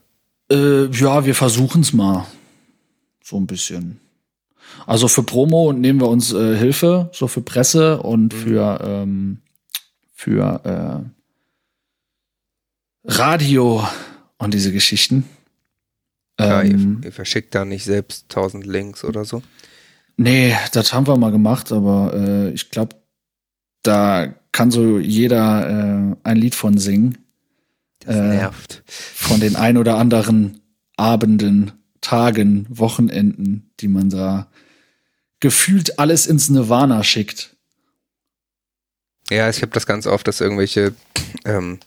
[0.50, 2.26] Äh, ja, wir versuchen es mal.
[3.22, 4.00] So ein bisschen.
[4.86, 8.38] Also für Promo nehmen wir uns äh, Hilfe, so für Presse und mhm.
[8.38, 9.38] für, ähm,
[10.12, 11.10] für äh,
[13.04, 13.86] Radio
[14.38, 15.24] und diese Geschichten.
[16.38, 19.42] Ja, ähm, ihr, ihr, verschickt da nicht selbst tausend Links oder so?
[20.16, 22.96] Nee, das haben wir mal gemacht, aber äh, ich glaube,
[23.82, 27.18] da kann so jeder äh, ein Lied von singen.
[28.00, 28.82] Das äh, nervt.
[28.86, 30.60] Von den ein oder anderen
[30.96, 34.48] Abenden, Tagen, Wochenenden, die man da
[35.40, 37.56] gefühlt alles ins Nirvana schickt.
[39.30, 40.94] Ja, ich habe das ganz oft, dass irgendwelche
[41.44, 41.78] ähm,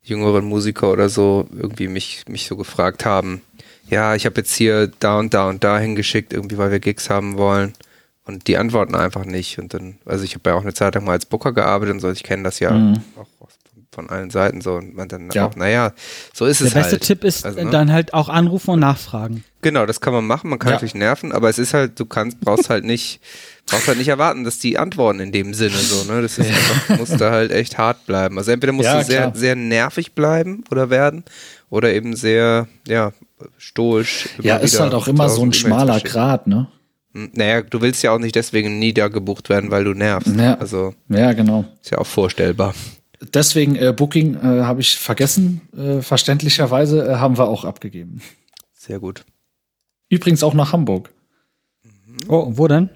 [0.00, 3.42] jüngeren Musiker oder so irgendwie mich, mich so gefragt haben,
[3.88, 7.10] ja, ich habe jetzt hier da und da und da hingeschickt, irgendwie, weil wir Gigs
[7.10, 7.74] haben wollen.
[8.24, 9.58] Und die antworten einfach nicht.
[9.58, 12.00] Und dann, also ich habe ja auch eine Zeit lang mal als Booker gearbeitet und
[12.00, 13.00] so, ich kenne das ja mhm.
[13.16, 13.26] auch
[13.96, 14.74] von allen Seiten so.
[14.74, 15.46] Und man dann ja.
[15.46, 15.92] auch, naja,
[16.32, 16.84] so ist Der es halt.
[16.84, 17.70] Der beste Tipp ist also, ne?
[17.70, 19.42] dann halt auch anrufen und nachfragen.
[19.62, 20.74] Genau, das kann man machen, man kann ja.
[20.74, 23.20] natürlich nerven, aber es ist halt, du kannst, brauchst halt nicht,
[23.66, 26.22] brauchst halt nicht erwarten, dass die antworten in dem Sinne so, ne?
[26.22, 28.38] Das ist einfach, musst da halt echt hart bleiben.
[28.38, 31.24] Also entweder musst ja, du sehr, sehr nervig bleiben oder werden
[31.70, 33.12] oder eben sehr, ja,
[33.58, 34.28] stoisch.
[34.42, 36.68] Ja, ist halt auch immer so ein schmaler Grad, ne?
[37.12, 40.34] Hm, naja, du willst ja auch nicht deswegen niedergebucht werden, weil du nervst.
[40.36, 40.54] Ja.
[40.58, 41.64] Also Ja, genau.
[41.82, 42.74] ist ja auch vorstellbar.
[43.32, 45.62] Deswegen äh, Booking äh, habe ich vergessen.
[45.76, 48.20] Äh, verständlicherweise äh, haben wir auch abgegeben.
[48.74, 49.24] Sehr gut.
[50.08, 51.10] Übrigens auch nach Hamburg.
[52.28, 52.90] Oh, wo denn?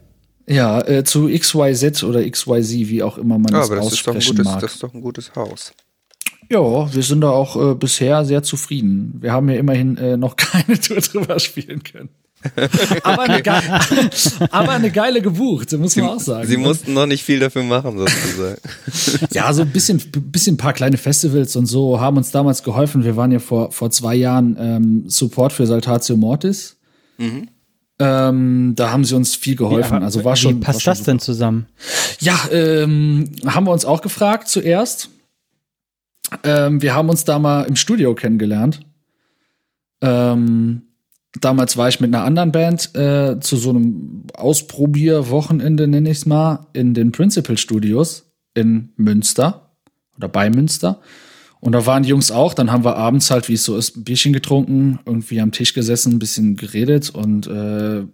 [0.46, 4.06] Ja, äh, zu XYZ oder XYZ, wie auch immer man Ja, das aber das ist,
[4.06, 4.60] doch ein aussprechen gutes, mag.
[4.60, 5.72] das ist doch ein gutes Haus.
[6.50, 9.18] Ja, wir sind da auch äh, bisher sehr zufrieden.
[9.20, 12.08] Wir haben ja immerhin äh, noch keine Tour drüber spielen können.
[13.02, 13.80] aber, eine geile,
[14.50, 16.48] aber eine geile gebucht, muss man auch sagen.
[16.48, 18.56] Sie mussten noch nicht viel dafür machen, sozusagen.
[19.32, 23.04] ja, so ein bisschen, bisschen ein paar kleine Festivals und so haben uns damals geholfen.
[23.04, 26.78] Wir waren ja vor, vor zwei Jahren ähm, Support für Saltatio Mortis.
[27.98, 29.96] Ähm, da haben sie uns viel geholfen.
[29.96, 30.60] aber also war Wie schon.
[30.60, 31.66] passt war schon das denn zusammen?
[32.20, 35.10] Ja, ähm, haben wir uns auch gefragt zuerst.
[36.44, 38.80] Ähm, wir haben uns da mal im Studio kennengelernt.
[40.00, 40.82] Ähm,
[41.40, 46.26] damals war ich mit einer anderen Band äh, zu so einem Ausprobierwochenende, nenne ich es
[46.26, 49.70] mal, in den Principal Studios in Münster
[50.16, 51.00] oder bei Münster.
[51.60, 52.54] Und da waren die Jungs auch.
[52.54, 55.74] Dann haben wir abends halt, wie es so ist, ein Bierchen getrunken, irgendwie am Tisch
[55.74, 58.04] gesessen, ein bisschen geredet und äh,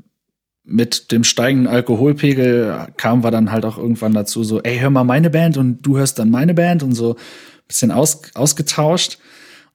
[0.68, 5.04] mit dem steigenden Alkoholpegel kamen wir dann halt auch irgendwann dazu, so, ey, hör mal
[5.04, 7.14] meine Band und du hörst dann meine Band und so
[7.66, 9.18] bisschen aus, ausgetauscht.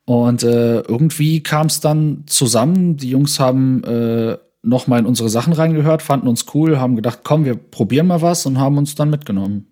[0.06, 2.98] Und äh, irgendwie kam es dann zusammen.
[2.98, 7.20] Die Jungs haben äh, noch mal in unsere Sachen reingehört, fanden uns cool, haben gedacht,
[7.24, 9.68] komm, wir probieren mal was und haben uns dann mitgenommen.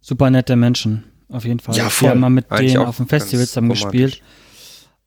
[0.00, 1.76] Super nette Menschen, auf jeden Fall.
[1.76, 2.06] Ja, voll.
[2.06, 4.22] Wir haben mal mit Eigentlich denen auf dem Festival zusammen gespielt.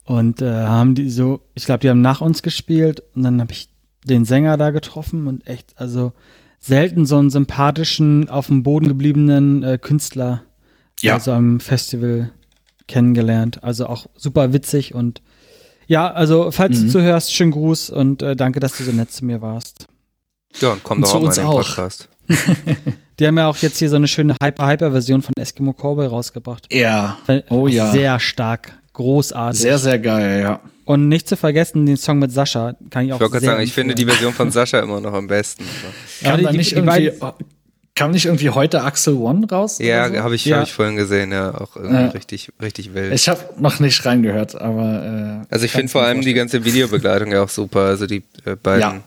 [0.03, 3.51] Und äh, haben die so, ich glaube, die haben nach uns gespielt und dann habe
[3.53, 3.69] ich
[4.03, 6.11] den Sänger da getroffen und echt, also
[6.59, 10.43] selten so einen sympathischen, auf dem Boden gebliebenen äh, Künstler
[11.01, 11.13] Ja.
[11.15, 12.31] bei so einem Festival
[12.87, 13.63] kennengelernt.
[13.63, 15.21] Also auch super witzig und
[15.87, 16.85] ja, also falls Mhm.
[16.85, 19.87] du zuhörst, schönen Gruß und äh, danke, dass du so nett zu mir warst.
[20.59, 21.57] Ja, komm doch zu auch mal uns in den auch.
[21.57, 22.09] Podcast.
[23.19, 26.73] Die haben ja auch jetzt hier so eine schöne Hyper-Hyper-Version von Eskimo Cowboy rausgebracht.
[26.73, 27.17] Ja.
[27.49, 27.91] Oh ja.
[27.91, 29.59] Sehr stark, großartig.
[29.61, 30.59] Sehr, sehr geil, ja.
[30.85, 33.51] Und nicht zu vergessen, den Song mit Sascha kann ich auch Ich wollte gerade sehr
[33.53, 34.05] sagen, ich finde die.
[34.05, 35.63] Version von Sascha immer noch am besten.
[36.21, 37.45] Ja, Kam die- nicht die irgendwie, beiden-
[37.95, 39.79] kam nicht irgendwie heute Axel One raus?
[39.79, 40.17] Ja, so?
[40.17, 40.57] habe ich, Ja.
[40.57, 42.07] hab ich vorhin gesehen, ja, auch irgendwie Ja.
[42.07, 43.13] richtig, richtig wild.
[43.13, 47.31] Ich habe noch nicht reingehört, aber äh, also ich finde vor allem die ganze Videobegleitung
[47.31, 47.81] ja auch super.
[47.81, 49.03] Also die äh, beiden,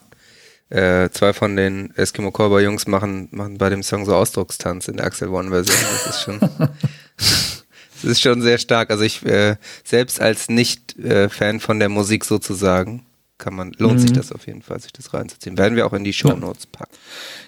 [0.71, 4.97] äh, zwei von den Eskimo Cowboy Jungs machen, machen bei dem Song so Ausdruckstanz in
[4.97, 5.77] der Axel One Version.
[6.05, 6.41] Das ist schon,
[7.17, 7.65] das
[8.05, 8.91] ist schon sehr stark.
[8.91, 13.07] Also ich, äh, selbst als Nicht-Fan von der Musik sozusagen,
[13.45, 14.15] kann man, lohnt sich Mhm.
[14.15, 15.59] das auf jeden Fall, sich das reinzuziehen.
[15.59, 16.95] Werden wir auch in die Show Notes packen.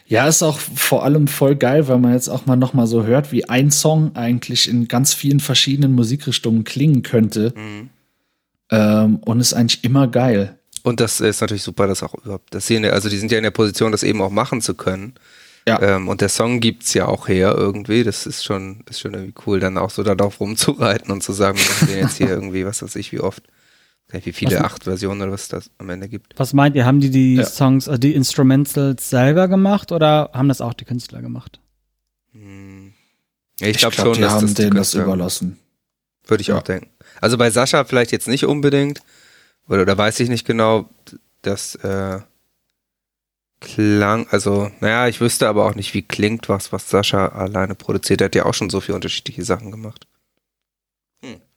[0.07, 3.05] Ja, ist auch vor allem voll geil, weil man jetzt auch mal noch mal so
[3.05, 7.55] hört, wie ein Song eigentlich in ganz vielen verschiedenen Musikrichtungen klingen könnte.
[7.57, 7.89] Mhm.
[8.71, 10.59] Ähm, und ist eigentlich immer geil.
[10.83, 13.33] Und das ist natürlich super, dass auch überhaupt, dass sie in der, also die sind
[13.33, 15.15] ja in der Position, das eben auch machen zu können.
[15.67, 15.81] Ja.
[15.83, 18.05] Ähm, und der Song gibt's ja auch her irgendwie.
[18.05, 21.59] Das ist schon, ist schon irgendwie cool, dann auch so darauf rumzureiten und zu sagen,
[21.59, 23.43] wir machen den jetzt hier irgendwie, was weiß ich, wie oft.
[24.13, 26.39] Wie viele, acht Versionen oder was das am Ende gibt.
[26.39, 27.45] Was meint ihr, haben die die Ja.
[27.45, 31.61] Songs, also die Instrumentals selber gemacht oder haben das auch die Künstler gemacht?
[32.33, 32.93] Hm.
[33.61, 35.59] Ja, ich glaube glaub, schon, die dass haben das die denen das überlassen.
[36.27, 36.59] Würde ich Ja.
[36.59, 36.89] auch denken.
[37.21, 39.01] Also bei Sascha vielleicht jetzt nicht unbedingt,
[39.69, 40.89] oder da weiß ich nicht genau,
[41.43, 42.21] das äh,
[43.61, 48.21] klang, also, naja, ich wüsste aber auch nicht, wie klingt was, was Sascha alleine produziert.
[48.21, 50.07] Er hat ja auch schon so viele unterschiedliche Sachen gemacht.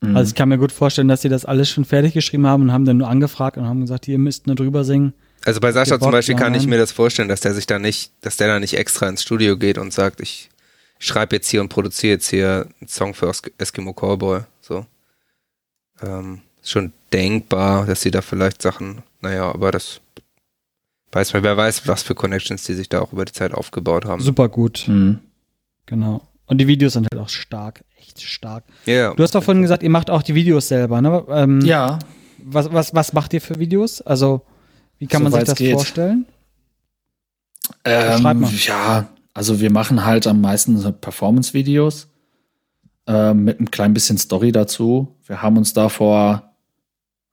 [0.01, 0.15] Mhm.
[0.15, 2.71] Also ich kann mir gut vorstellen, dass sie das alles schon fertig geschrieben haben und
[2.71, 5.13] haben dann nur angefragt und haben gesagt, ihr müsst nur drüber singen.
[5.45, 8.11] Also bei Sascha zum Beispiel kann ich mir das vorstellen, dass der sich da nicht,
[8.21, 10.49] dass der da nicht extra ins Studio geht und sagt, ich
[10.99, 14.41] schreibe jetzt hier und produziere jetzt hier einen Song für Esk- Eskimo Cowboy.
[14.61, 14.85] So.
[16.01, 20.01] Ähm, ist schon denkbar, dass sie da vielleicht Sachen, naja, aber das
[21.11, 24.05] weiß man, wer weiß, was für Connections die sich da auch über die Zeit aufgebaut
[24.05, 24.21] haben.
[24.21, 25.19] Super gut, Mhm.
[25.85, 26.27] genau.
[26.45, 27.83] Und die Videos sind halt auch stark,
[28.21, 28.63] echt stark.
[28.85, 31.23] Ja, Du hast doch vorhin gesagt, ihr macht auch die Videos selber, ne?
[31.29, 31.99] Ähm, Ja,
[32.43, 34.01] Was, was, was macht ihr für Videos?
[34.01, 34.41] Also,
[34.97, 35.73] wie kann man sich das geht.
[35.73, 36.25] vorstellen?
[37.85, 38.51] ähm, Schreib mal.
[38.51, 42.07] ja, also wir machen halt am meisten so Performance-Videos
[43.07, 45.15] ähm, mit einem klein bisschen Story dazu.
[45.25, 46.51] Wir haben uns da vor,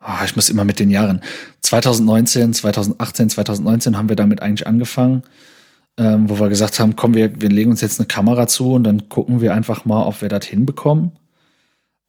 [0.01, 1.21] ah, ich muss immer mit den Jahren,
[1.63, 5.23] 2019, 2018, 2019 haben wir damit eigentlich angefangen,
[5.99, 8.85] ähm, wo wir gesagt haben, komm, wir, wir legen uns jetzt eine Kamera zu und
[8.85, 11.13] dann gucken wir einfach mal, ob wir das hinbekommen.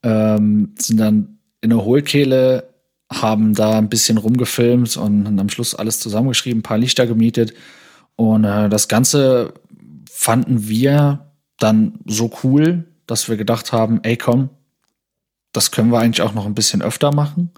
[0.04, 2.74] Ähm, sind dann in der Hohlkehle,
[3.12, 7.54] haben da ein bisschen rumgefilmt und, am Schluss alles zusammengeschrieben, ein paar Lichter gemietet.
[8.16, 9.54] Und äh, das Ganze
[10.10, 14.50] fanden wir dann so cool, dass wir gedacht haben, ey komm,
[15.54, 17.52] das können wir eigentlich auch noch ein bisschen öfter machen.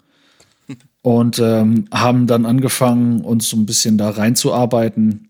[1.02, 5.29] und ähm, haben dann angefangen, uns so ein bisschen da reinzuarbeiten.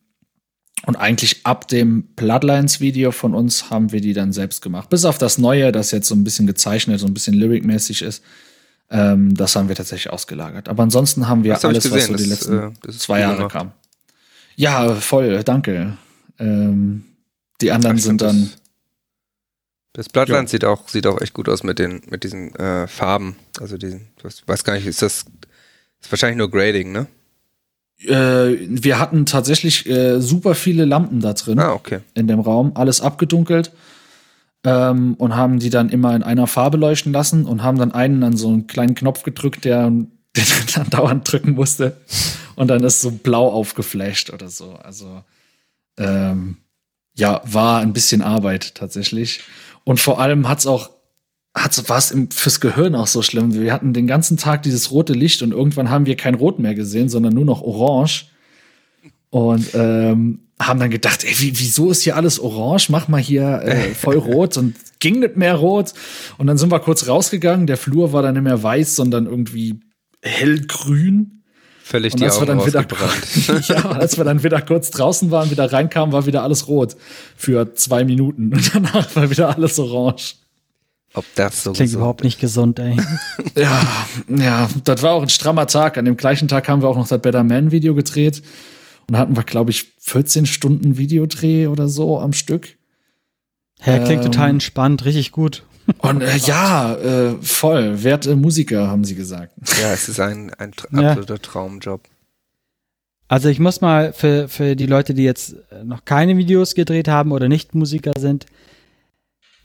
[0.85, 4.89] Und eigentlich ab dem Bloodlines-Video von uns haben wir die dann selbst gemacht.
[4.89, 8.23] Bis auf das Neue, das jetzt so ein bisschen gezeichnet, so ein bisschen lyricmäßig ist.
[8.89, 10.69] Ähm, das haben wir tatsächlich ausgelagert.
[10.69, 13.19] Aber ansonsten haben wir Das hab alles, gesehen, was so die das, letzten äh, zwei
[13.19, 13.51] Jahre gemacht.
[13.51, 13.71] kam.
[14.55, 15.97] Ja, voll, danke.
[16.39, 17.05] Ähm,
[17.61, 18.49] die anderen Ich sind dann.
[19.93, 23.35] Das Bloodline sieht auch, sieht auch echt gut aus mit den, mit diesen äh, Farben.
[23.59, 25.25] Also diesen, ich weiß gar nicht, ist das
[26.01, 27.07] ist wahrscheinlich nur Grading, ne?
[28.03, 31.59] Äh, wir hatten tatsächlich äh, super viele Lampen da drin.
[31.59, 31.99] Ah, okay.
[32.13, 33.71] in dem Raum, alles abgedunkelt
[34.63, 38.23] ähm, und haben die dann immer in einer Farbe leuchten lassen und haben dann einen
[38.23, 39.89] an so einen kleinen Knopf gedrückt, der,
[40.35, 40.43] der
[40.75, 41.97] dann dauernd drücken musste
[42.55, 44.73] und dann ist so blau aufgeflasht oder so.
[44.73, 45.23] Also
[45.97, 46.57] ähm,
[47.15, 49.41] ja, war ein bisschen Arbeit tatsächlich
[49.83, 50.98] und vor allem hat's auch hat's,
[51.53, 53.53] war es im- fürs Gehirn auch so schlimm.
[53.53, 56.75] Wir hatten den ganzen Tag dieses rote Licht und irgendwann haben wir kein Rot mehr
[56.75, 58.25] gesehen, sondern nur noch Orange.
[59.31, 62.89] Und ähm, haben dann gedacht, ey, wie, wieso ist hier alles orange?
[62.89, 65.93] Mach mal hier äh, voll rot und ging nicht mehr rot.
[66.37, 67.65] Und dann sind wir kurz rausgegangen.
[67.67, 69.79] Der Flur war dann nicht mehr weiß, sondern irgendwie
[70.21, 71.43] hellgrün.
[71.83, 72.85] Völlig Und die als wir Augen dann wieder,
[73.67, 76.95] ja, als wir dann wieder kurz draußen waren, wieder reinkamen, war wieder alles rot
[77.35, 78.53] für zwei Minuten.
[78.53, 80.35] Und danach war wieder alles orange.
[81.13, 82.95] Ob das so Klingt überhaupt nicht gesund, ey.
[83.55, 83.81] Ja,
[84.27, 85.97] ja, das war auch ein strammer Tag.
[85.97, 88.43] An dem gleichen Tag haben wir auch noch das Better Man Video gedreht.
[89.07, 92.77] Und da hatten wir, glaube ich, 14 Stunden Videodreh oder so am Stück.
[93.79, 95.63] Hä, klingt Ähm, total entspannt, richtig gut.
[95.99, 98.03] Und äh, ja, äh, voll.
[98.03, 99.53] Werte Musiker, haben sie gesagt.
[99.81, 101.09] Ja, es ist ein, ein Ja.
[101.09, 102.01] absoluter Traumjob.
[103.27, 107.31] Also ich muss mal für, für die Leute, die jetzt noch keine Videos gedreht haben
[107.31, 108.45] oder nicht Musiker sind,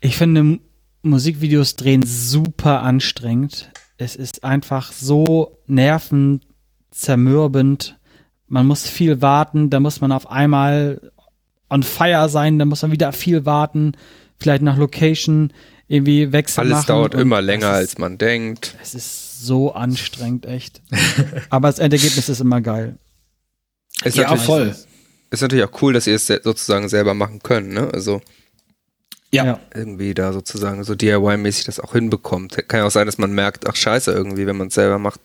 [0.01, 0.59] ich finde
[1.05, 3.69] Musikvideos drehen super anstrengend.
[3.97, 5.57] Es ist einfach so
[6.91, 7.97] nervenzermürbend.
[8.47, 11.11] Man muss viel warten, da muss man auf einmal
[11.69, 13.93] on fire sein, da muss man wieder viel warten,
[14.37, 15.51] vielleicht nach Location
[15.87, 16.61] irgendwie wechseln.
[16.67, 18.75] Alles machen dauert und immer länger, ist- als man denkt.
[18.81, 20.81] Es ist so anstrengend, echt.
[21.49, 22.97] Aber das Endergebnis ist immer geil.
[24.03, 24.75] Ist Ja, natürlich, voll.
[25.31, 27.89] Ist natürlich auch cool, dass ihr es sozusagen selber machen könnt, ne?
[27.93, 28.21] Also
[29.35, 29.45] Ja.
[29.45, 29.59] Ja.
[29.73, 32.67] irgendwie da sozusagen so DIY-mäßig das auch hinbekommt.
[32.67, 35.19] Kann ja auch sein, dass man merkt, ach scheiße, irgendwie, wenn man es selber macht,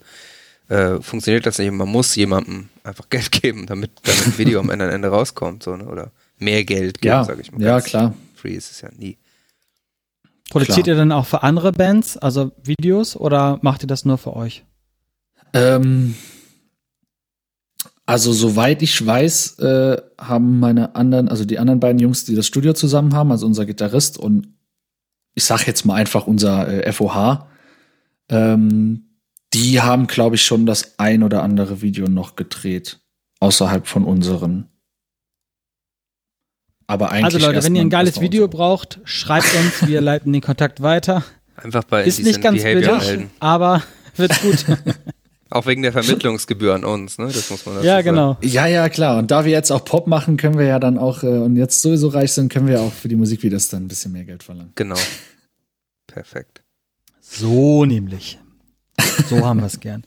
[0.68, 4.61] äh, funktioniert das nicht und man muss jemandem einfach Geld geben, damit, damit ein Video
[4.61, 5.85] am Ende, Ende rauskommt, so, ne?
[5.87, 7.61] Oder mehr Geld geben, Ja, sag ich mal.
[7.62, 8.14] ja, klar.
[8.35, 9.18] Free ist es ja nie.
[10.51, 10.96] Produziert Klar.
[10.96, 14.64] ihr dann auch für andere Bands, also Videos, oder macht ihr das nur für euch?
[15.53, 16.14] Ähm,
[18.11, 22.44] also soweit ich weiß, äh, haben meine anderen, also die anderen beiden Jungs, die das
[22.44, 24.49] Studio zusammen haben, also unser Gitarrist und
[25.37, 27.46] ich sag jetzt mal einfach unser äh, FOH,
[28.29, 29.05] ähm,
[29.55, 32.99] die haben, glaube ich, schon das ein oder andere Video noch gedreht,
[33.38, 34.68] außerhalb von unseren.
[36.88, 38.57] Aber eigentlich Also Leute, wenn ihr ein geiles Video unsere.
[38.57, 41.23] braucht, schreibt uns, wir leiten den Kontakt weiter.
[41.55, 43.85] Einfach bei Ist nicht ganz billig, aber
[44.16, 44.64] wird gut.
[45.50, 47.26] Auch wegen der Vermittlungsgebühr an uns, ne?
[47.26, 48.04] Das muss man dazu ja, sagen.
[48.10, 48.36] genau.
[48.40, 49.18] Ja, ja, klar.
[49.18, 51.82] Und da wir jetzt auch Pop machen, können wir ja dann auch, äh, und jetzt
[51.82, 54.72] sowieso reich sind, können wir auch für die Musikvideos dann ein bisschen mehr Geld verlangen.
[54.76, 54.96] Genau.
[56.06, 56.62] Perfekt.
[57.20, 58.38] So nämlich.
[59.28, 60.04] So haben wir es gern.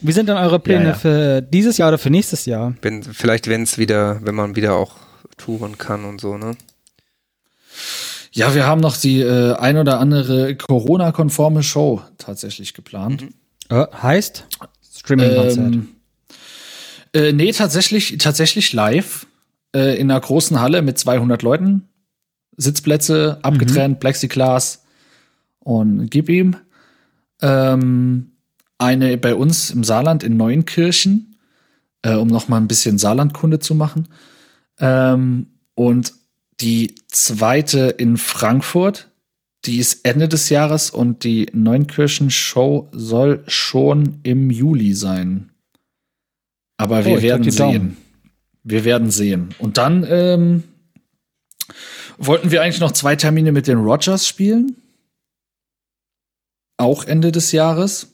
[0.00, 0.94] Wie sind denn eure Pläne Ja, ja.
[0.94, 2.74] für dieses Jahr oder für nächstes Jahr?
[2.82, 4.96] Wenn, vielleicht, wenn es wieder, wenn man wieder auch
[5.36, 6.56] touren kann und so, ne?
[8.32, 13.28] Ja, wir haben noch die äh, ein oder andere Corona-konforme Show tatsächlich geplant.
[13.68, 14.46] Äh, heißt?
[14.96, 15.58] Streaming-Konzert.
[15.58, 15.88] Ähm,
[17.12, 19.26] äh, nee, tatsächlich, tatsächlich live
[19.74, 21.88] äh, in einer großen Halle mit 200 Leuten.
[22.56, 24.84] Sitzplätze abgetrennt, Plexiglas
[25.58, 26.56] und gib ihm.
[27.42, 28.32] Ähm,
[28.78, 31.36] eine bei uns im Saarland in Neunkirchen,
[32.02, 34.08] äh, um noch mal ein bisschen Saarlandkunde zu machen.
[34.78, 36.12] Ähm, und
[36.60, 39.10] die zweite in Frankfurt,
[39.66, 45.50] die ist Ende des Jahres und die Neunkirchen-Show soll schon im Juli sein.
[46.76, 47.72] Aber Oh, wir ich werden die Daumen.
[47.72, 47.96] sehen.
[48.62, 49.54] Wir werden sehen.
[49.58, 50.64] Und dann ähm,
[52.18, 54.76] wollten wir eigentlich noch zwei Termine mit den Rogers spielen.
[56.76, 58.08] Auch Ende des Jahres.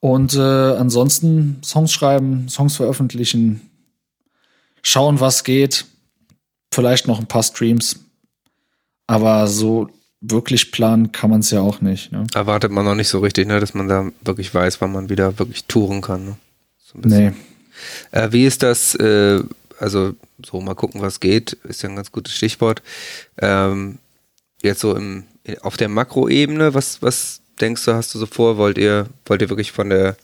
[0.00, 3.60] Und äh, ansonsten Songs schreiben, Songs veröffentlichen,
[4.82, 5.84] schauen, was geht.
[6.72, 8.00] Vielleicht noch ein paar Streams.
[9.06, 9.90] Aber so
[10.22, 12.12] wirklich planen kann man es ja auch nicht.
[12.12, 12.26] Ne?
[12.34, 13.60] Erwartet man noch nicht so richtig, ne?
[13.60, 16.36] Dass man da wirklich weiß, wann man wieder wirklich touren kann, ne?
[16.78, 16.98] So.
[17.02, 17.32] Nee.
[18.12, 19.40] Äh, wie ist das, äh,
[19.78, 22.82] also so mal gucken, was geht, ist ja ein ganz gutes Stichwort.
[23.40, 23.98] Ähm,
[24.62, 25.24] jetzt so im,
[25.62, 28.56] auf der Makroebene, was, was denkst du, hast du so vor?
[28.56, 30.16] Wollt ihr, wollt ihr wirklich von der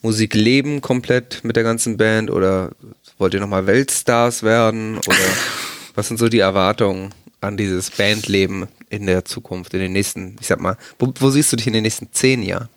[0.00, 2.70] Musik leben komplett mit der ganzen Band oder
[3.18, 5.16] wollt ihr nochmal Weltstars werden oder
[5.94, 10.46] was sind so die Erwartungen an dieses Bandleben in der Zukunft, in den nächsten, ich
[10.46, 12.68] sag mal, wo, wo siehst du dich in den nächsten zehn Jahren?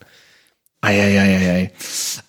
[0.82, 1.72] Eieieiei.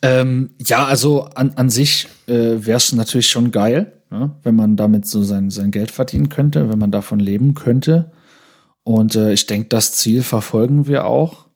[0.02, 4.34] Ähm, ja, also an, an sich äh, wäre es natürlich schon geil, ne?
[4.42, 8.12] wenn man damit so sein, sein Geld verdienen könnte, wenn man davon leben könnte.
[8.84, 11.48] Und äh, ich denke, das Ziel verfolgen wir auch.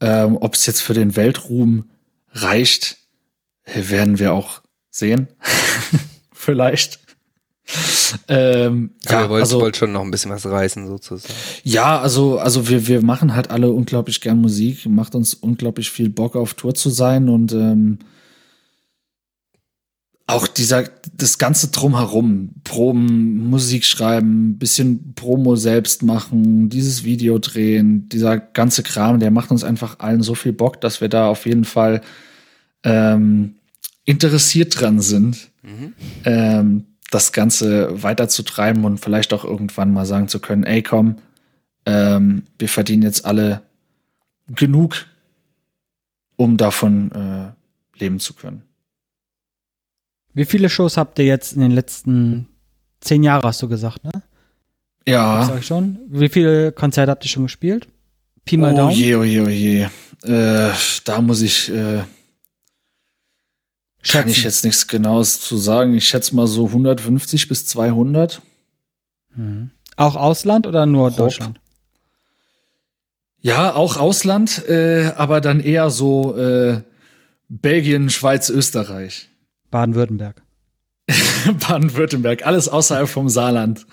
[0.00, 1.90] Ähm, Ob es jetzt für den Weltruhm
[2.30, 2.98] reicht,
[3.64, 5.28] werden wir auch sehen.
[6.32, 7.03] Vielleicht.
[8.28, 11.34] Ähm, ja, ja, wollt, also wollt schon noch ein bisschen was reißen sozusagen.
[11.64, 16.10] Ja, also also wir wir machen halt alle unglaublich gern Musik, macht uns unglaublich viel
[16.10, 17.98] Bock auf Tour zu sein und ähm,
[20.26, 20.84] auch dieser
[21.16, 28.82] das ganze drumherum, Proben, Musik schreiben, bisschen Promo selbst machen, dieses Video drehen, dieser ganze
[28.82, 32.00] Kram, der macht uns einfach allen so viel Bock, dass wir da auf jeden Fall
[32.84, 33.56] ähm,
[34.04, 35.50] interessiert dran sind.
[35.62, 35.92] Mhm.
[36.24, 41.16] Ähm, das Ganze weiterzutreiben und vielleicht auch irgendwann mal sagen zu können, ey komm,
[41.86, 43.62] ähm, wir verdienen jetzt alle
[44.48, 45.06] genug,
[46.36, 48.62] um davon äh, leben zu können.
[50.32, 52.48] Wie viele Shows habt ihr jetzt in den letzten
[53.00, 54.22] zehn Jahren, hast du gesagt, ne?
[55.06, 55.44] Ja.
[55.44, 55.98] Sag ich schon.
[56.08, 57.86] Wie viele Konzerte habt ihr schon gespielt?
[58.44, 58.94] Pi mal oh Daumen.
[58.94, 59.86] je, oh je, oh je.
[60.24, 60.72] Äh,
[61.04, 62.02] da muss ich äh,
[64.04, 64.18] Schätzen.
[64.18, 65.94] Kann ich jetzt nichts Genaues zu sagen.
[65.94, 68.42] Ich schätze mal so 150 bis 200.
[69.34, 69.70] Mhm.
[69.96, 71.18] Auch Ausland oder nur Grob.
[71.18, 71.60] Deutschland?
[73.40, 76.82] Ja, auch Ausland, äh, aber dann eher so äh,
[77.48, 79.30] Belgien, Schweiz, Österreich.
[79.70, 80.42] Baden-Württemberg.
[81.68, 83.86] Baden-Württemberg, alles außerhalb vom Saarland.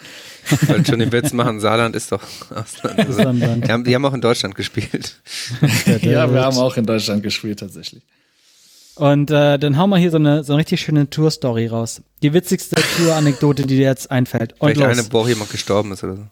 [0.49, 2.99] Ich wollte schon den Witz machen, Saarland ist doch Ausland.
[2.99, 5.21] Also, die, haben, die haben auch in Deutschland gespielt.
[6.01, 8.03] ja, wir haben auch in Deutschland gespielt tatsächlich.
[8.95, 12.01] Und äh, dann hauen wir hier so eine, so eine richtig schöne Tour-Story raus.
[12.21, 14.55] Die witzigste Tour-Anekdote, die dir jetzt einfällt.
[14.59, 16.23] Und Vielleicht eine, wo jemand gestorben ist oder so.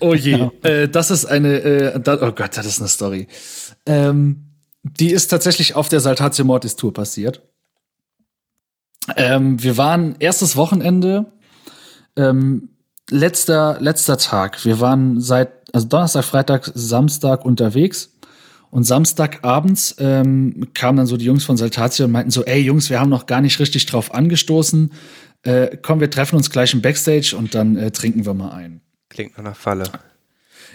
[0.00, 0.52] Oh je, genau.
[0.62, 3.28] äh, das ist eine, äh, da, oh Gott, das ist eine Story.
[3.86, 4.44] Ähm,
[4.82, 7.42] die ist tatsächlich auf der Saltatio Mortis Tour passiert.
[9.16, 11.32] Ähm, wir waren erstes Wochenende,
[12.16, 12.70] ähm,
[13.10, 14.64] letzter, letzter Tag.
[14.64, 18.11] Wir waren seit, also Donnerstag, Freitag, Samstag unterwegs
[18.72, 22.88] und Samstagabends ähm, kamen dann so die Jungs von Saltatio und meinten so, ey Jungs,
[22.88, 24.90] wir haben noch gar nicht richtig drauf angestoßen.
[25.42, 28.80] Äh, komm, wir treffen uns gleich im Backstage und dann äh, trinken wir mal ein.
[29.10, 29.84] Klingt nach einer Falle.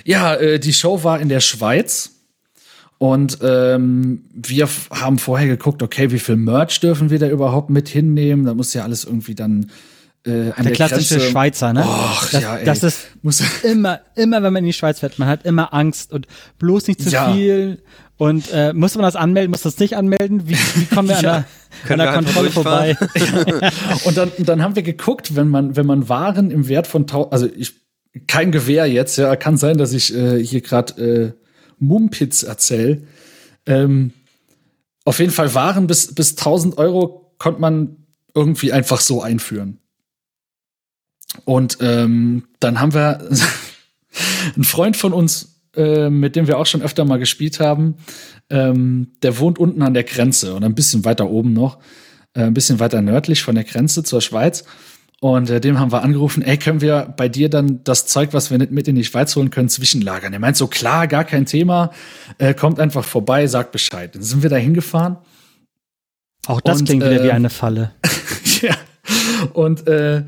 [0.06, 2.12] Ja, äh, die Show war in der Schweiz.
[3.00, 7.90] Und ähm, wir haben vorher geguckt, okay, wie viel Merch dürfen wir da überhaupt mit
[7.90, 8.46] hinnehmen?
[8.46, 9.72] Da muss ja alles irgendwie dann
[10.28, 11.32] äh, der, der klassische Grenze.
[11.32, 11.84] Schweizer, ne?
[11.84, 12.66] Och, das, ja, ey.
[12.66, 16.14] das ist muss immer, immer, wenn man in die Schweiz fährt, man hat immer Angst
[16.14, 16.28] und
[16.60, 17.34] bloß nicht zu ja.
[17.34, 17.82] viel.
[18.18, 20.48] Und äh, muss man das anmelden, muss das nicht anmelden?
[20.48, 21.34] Wie, wie kommen wir ja.
[21.36, 21.46] an
[21.88, 22.98] der, an der Kontrolle vorbei?
[24.06, 27.48] Und dann, dann haben wir geguckt, wenn man, wenn man Waren im Wert von also
[27.56, 27.74] ich
[28.26, 31.32] kein Gewehr jetzt, ja, kann sein, dass ich äh, hier gerade äh,
[31.78, 33.04] Mumpitz erzähl.
[33.68, 34.14] Ähm,
[35.06, 37.98] auf jeden Fall Waren bis, bis 1000 Euro konnte man
[38.34, 39.80] irgendwie einfach so einführen.
[41.46, 43.20] Und ähm, dann haben wir
[44.56, 47.96] einen Freund von uns, äh, mit dem wir auch schon öfter mal gespielt haben,
[48.50, 51.80] ähm, der wohnt unten an der Grenze und ein bisschen weiter oben noch,
[52.34, 54.64] äh, ein bisschen weiter nördlich von der Grenze zur Schweiz.
[55.20, 58.52] Und äh, dem haben wir angerufen, ey, können wir bei dir dann das Zeug, was
[58.52, 60.32] wir nicht mit in die Schweiz holen können, zwischenlagern?
[60.32, 61.92] Er meint so, klar, gar kein Thema,
[62.38, 64.14] äh, kommt einfach vorbei, sagt Bescheid.
[64.14, 65.18] Dann sind wir da hingefahren.
[66.46, 67.92] Auch das und, klingt wieder wie äh, eine Falle.
[68.62, 68.76] ja.
[69.54, 70.24] Und äh,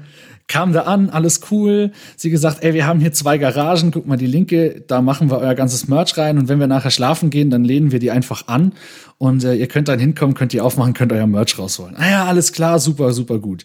[0.50, 1.92] kam da an, alles cool.
[2.18, 5.38] Sie gesagt, ey, wir haben hier zwei Garagen, guck mal die linke, da machen wir
[5.38, 8.48] euer ganzes Merch rein und wenn wir nachher schlafen gehen, dann lehnen wir die einfach
[8.48, 8.74] an
[9.18, 11.96] und äh, ihr könnt dann hinkommen, könnt die aufmachen, könnt euer Merch rausholen.
[11.96, 13.64] Ah ja, alles klar, super, super gut.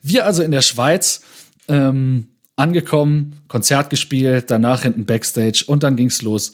[0.00, 1.20] Wir also in der Schweiz
[1.68, 6.52] ähm, angekommen, Konzert gespielt, danach hinten Backstage und dann ging's los.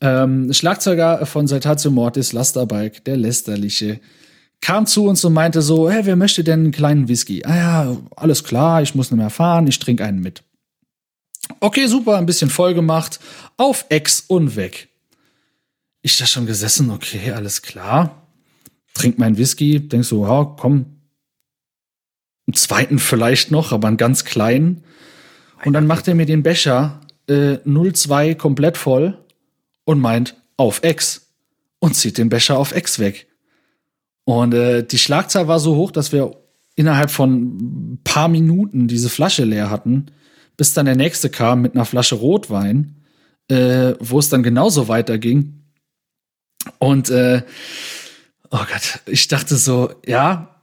[0.00, 3.98] Ähm, Schlagzeuger von Saltatio Mortis, Lasterbike, der Lästerliche,
[4.60, 7.44] kam zu uns und meinte so, hey, wer möchte denn einen kleinen Whisky?
[7.44, 10.42] Ah ja, alles klar, ich muss nicht mehr fahren, ich trinke einen mit.
[11.60, 13.20] Okay, super, ein bisschen voll gemacht,
[13.56, 14.88] auf Ex und weg.
[16.02, 18.26] Ich da schon gesessen, okay, alles klar.
[18.94, 20.98] Trink meinen Whisky, denk so, ja, komm,
[22.48, 24.82] einen zweiten vielleicht noch, aber einen ganz kleinen.
[25.64, 29.18] Und dann macht er mir den Becher äh, 02 komplett voll
[29.84, 31.26] und meint, auf Ex.
[31.78, 33.26] Und zieht den Becher auf Ex weg.
[34.28, 36.36] Und äh, die Schlagzahl war so hoch, dass wir
[36.76, 40.06] innerhalb von ein paar Minuten diese Flasche leer hatten,
[40.58, 42.96] bis dann der nächste kam mit einer Flasche Rotwein,
[43.48, 45.62] äh, wo es dann genauso weiterging.
[46.78, 47.42] Und äh,
[48.50, 50.56] Oh Gott, ich dachte so, ja,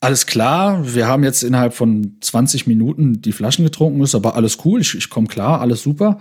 [0.00, 4.58] alles klar, wir haben jetzt innerhalb von 20 Minuten die Flaschen getrunken, ist aber alles
[4.64, 6.20] cool, ich, ich komme klar, alles super.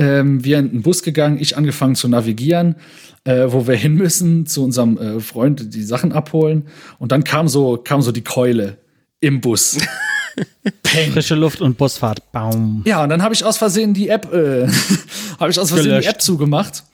[0.00, 2.76] Ähm, wir in den Bus gegangen, ich angefangen zu navigieren,
[3.24, 6.68] äh, wo wir hin müssen, zu unserem äh, Freund die Sachen abholen.
[6.98, 8.78] Und dann kam so, kam so die Keule
[9.20, 9.76] im Bus.
[10.82, 11.12] Peng.
[11.12, 12.32] Frische Luft und Busfahrt.
[12.32, 12.82] Baum.
[12.86, 14.66] Ja, und dann habe ich aus Versehen die App, äh,
[15.38, 16.08] habe ich aus Versehen Gelöscht.
[16.08, 16.84] die App zugemacht.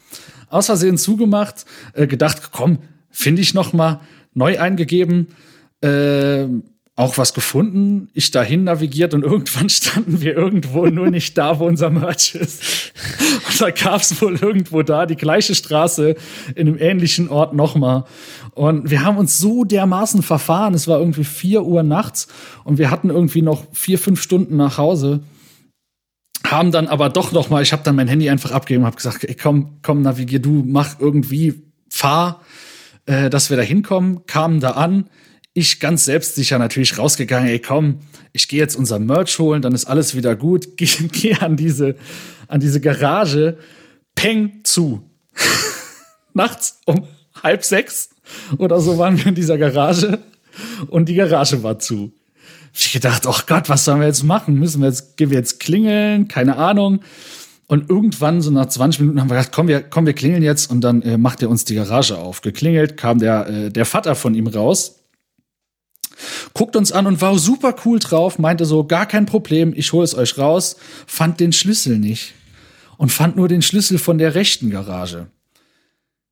[0.48, 2.78] Aus Versehen zugemacht, äh, gedacht, komm,
[3.10, 4.00] finde ich noch mal
[4.34, 5.28] neu eingegeben.
[5.80, 6.46] Äh,
[6.98, 11.66] auch was gefunden, ich dahin navigiert und irgendwann standen wir irgendwo nur nicht da, wo
[11.66, 12.92] unser Merch ist.
[13.48, 16.16] Und da gab es wohl irgendwo da die gleiche Straße
[16.54, 18.04] in einem ähnlichen Ort nochmal.
[18.54, 20.72] Und wir haben uns so dermaßen verfahren.
[20.72, 22.28] Es war irgendwie vier Uhr nachts
[22.64, 25.20] und wir hatten irgendwie noch vier, fünf Stunden nach Hause.
[26.44, 29.24] Haben dann aber doch noch mal, ich habe dann mein Handy einfach abgegeben, habe gesagt,
[29.24, 32.40] ey, komm, komm, navigier du, mach irgendwie, fahr,
[33.04, 34.24] äh, dass wir da hinkommen.
[34.26, 35.10] Kamen da an,
[35.56, 38.00] ich ganz selbstsicher natürlich rausgegangen, ey komm,
[38.34, 40.76] ich gehe jetzt unser Merch holen, dann ist alles wieder gut.
[40.76, 41.96] Gehe geh an diese
[42.46, 43.56] an diese Garage,
[44.14, 45.02] peng zu.
[46.34, 47.08] Nachts um
[47.42, 48.10] halb sechs
[48.58, 50.18] oder so waren wir in dieser Garage
[50.88, 52.12] und die Garage war zu.
[52.74, 54.58] Ich gedacht, oh Gott, was sollen wir jetzt machen?
[54.58, 56.28] Müssen wir jetzt, gehen wir jetzt klingeln?
[56.28, 57.00] Keine Ahnung.
[57.66, 60.70] Und irgendwann, so nach 20 Minuten, haben wir gedacht, komm, wir, komm, wir klingeln jetzt
[60.70, 62.42] und dann äh, macht er uns die Garage auf.
[62.42, 64.95] Geklingelt, kam der, äh, der Vater von ihm raus
[66.54, 70.04] guckt uns an und war super cool drauf, meinte so, gar kein Problem, ich hole
[70.04, 72.34] es euch raus, fand den Schlüssel nicht
[72.96, 75.26] und fand nur den Schlüssel von der rechten Garage.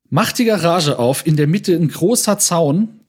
[0.09, 2.99] Macht die Garage auf, in der Mitte ein großer Zaun,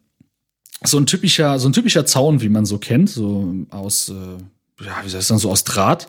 [0.83, 4.97] so ein typischer, so ein typischer Zaun, wie man so kennt, so aus, äh, ja,
[5.05, 6.09] wie soll ich sagen, so aus Draht.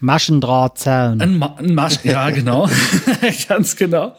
[0.00, 1.20] Maschendrahtzaun.
[1.20, 2.68] Ein, Ma ein Masch ja, genau.
[3.48, 4.16] Ganz genau.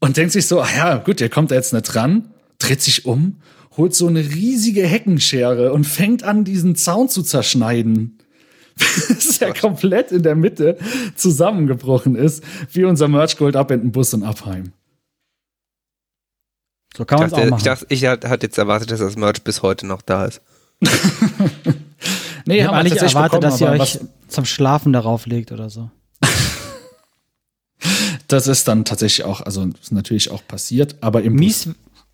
[0.00, 3.06] Und denkt sich so, ach ja, gut, der kommt da jetzt nicht dran, dreht sich
[3.06, 3.40] um
[3.80, 8.18] holt so eine riesige Heckenschere und fängt an, diesen Zaun zu zerschneiden.
[9.08, 10.76] Bis er komplett in der Mitte
[11.16, 14.72] zusammengebrochen ist, wie unser Merch Gold ab in den Bus und Abheim.
[16.96, 17.54] So kann man es auch machen.
[17.56, 20.42] Ich, dachte, ich hatte jetzt erwartet, dass das Merch bis heute noch da ist.
[22.46, 25.90] nee, ich habe eigentlich erwartet, dass ihr euch zum Schlafen darauf legt oder so.
[28.28, 31.68] das ist dann tatsächlich auch, also ist natürlich auch passiert, aber im Mies,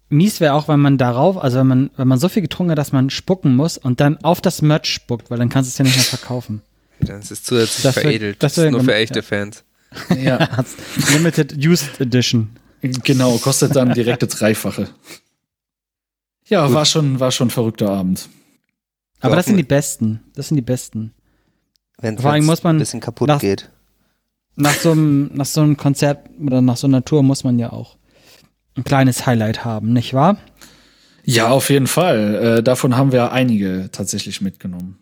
[0.08, 2.78] mies wäre auch, wenn man darauf, also wenn man, wenn man so viel getrunken hat,
[2.78, 5.78] dass man spucken muss und dann auf das Merch spuckt, weil dann kannst du es
[5.78, 6.62] ja nicht mehr verkaufen.
[7.00, 8.42] Dann ist es zusätzlich das veredelt.
[8.42, 9.22] Das, das ist nur für echte ja.
[9.22, 9.64] Fans.
[10.16, 10.48] Ja.
[11.12, 12.50] Limited Used Edition.
[12.80, 14.88] Genau, kostet dann direkte Dreifache.
[16.46, 18.28] Ja, war schon, war schon ein verrückter Abend.
[19.20, 20.22] Aber das sind die besten.
[20.34, 21.12] Das sind die besten.
[21.98, 23.70] Wenn es ein bisschen kaputt nach, geht.
[24.54, 27.72] Nach so, einem, nach so einem Konzert oder nach so einer Tour muss man ja
[27.72, 27.96] auch
[28.76, 30.38] ein kleines Highlight haben, nicht wahr?
[31.24, 32.58] Ja, auf jeden Fall.
[32.58, 34.98] Äh, davon haben wir einige tatsächlich mitgenommen.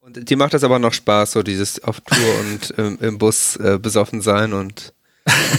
[0.00, 3.56] Und dir macht das aber noch Spaß, so dieses auf Tour und ähm, im Bus
[3.56, 4.92] äh, besoffen sein und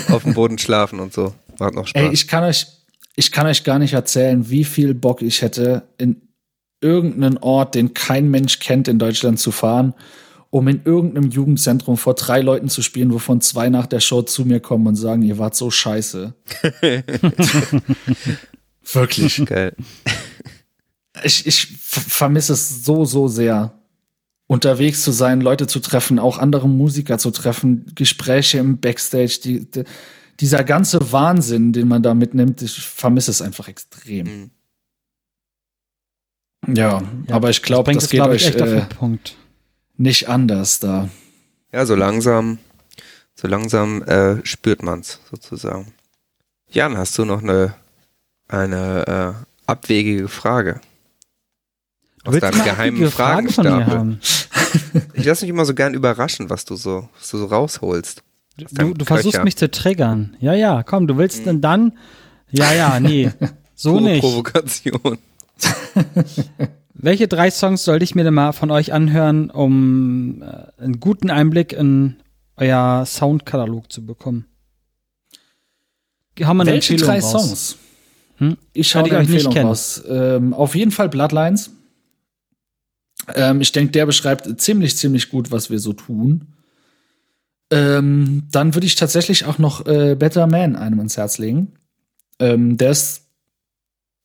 [0.09, 1.33] auf dem Boden schlafen und so.
[1.59, 2.01] Macht noch Spaß.
[2.01, 2.67] Ey, ich kann euch,
[3.15, 6.21] ich kann euch gar nicht erzählen, wie viel Bock ich hätte, in
[6.81, 9.93] irgendeinen Ort, den kein Mensch kennt, in Deutschland zu fahren
[10.51, 14.45] um in irgendeinem Jugendzentrum vor drei Leuten zu spielen, wovon zwei nach der Show zu
[14.45, 16.33] mir kommen und sagen, ihr wart so scheiße.
[18.91, 19.45] Wirklich.
[19.45, 19.75] Geil.
[21.23, 23.73] Ich, ich vermisse es so, so sehr,
[24.47, 29.71] unterwegs zu sein, Leute zu treffen, auch andere Musiker zu treffen, Gespräche im Backstage, die,
[29.71, 29.85] die,
[30.41, 34.51] dieser ganze Wahnsinn, den man da mitnimmt, ich vermisse es einfach extrem.
[36.67, 36.75] Mhm.
[36.75, 39.37] Ja, ja, aber ich glaube, das, das, geht glaub ich, euch äh, Punkt
[39.97, 41.09] nicht anders da.
[41.71, 42.57] Ja, so langsam,
[43.35, 45.93] so langsam äh, spürt man's sozusagen.
[46.69, 47.73] Jan, hast du noch eine,
[48.47, 50.81] eine äh, abwegige Frage?
[52.23, 54.19] Aus deinem geheimen Fragenstapel.
[55.13, 58.23] ich lasse mich immer so gern überraschen, was du so, was du so rausholst.
[58.57, 60.37] Du, du versuchst mich zu triggern.
[60.39, 61.97] Ja, ja, komm, du willst denn dann.
[62.51, 63.31] Ja, ja, nee.
[63.75, 64.21] So Pure nicht.
[64.21, 65.17] Provokation.
[67.03, 71.31] Welche drei Songs sollte ich mir denn mal von euch anhören, um äh, einen guten
[71.31, 72.17] Einblick in
[72.57, 74.45] euer Soundkatalog zu bekommen?
[76.39, 77.31] Haben wir eine Welche drei raus?
[77.31, 77.77] Songs?
[78.37, 78.57] Hm?
[78.73, 80.03] Ich schaue die Empfehlung raus.
[80.07, 81.71] Ähm, auf jeden Fall Bloodlines.
[83.33, 86.53] Ähm, ich denke, der beschreibt ziemlich, ziemlich gut, was wir so tun.
[87.71, 91.73] Ähm, dann würde ich tatsächlich auch noch äh, Better Man einem ins Herz legen.
[92.39, 93.27] Ähm, der ist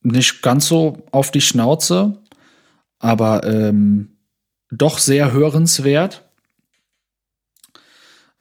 [0.03, 2.19] nicht ganz so auf die Schnauze,
[2.99, 4.17] aber ähm,
[4.71, 6.29] doch sehr hörenswert.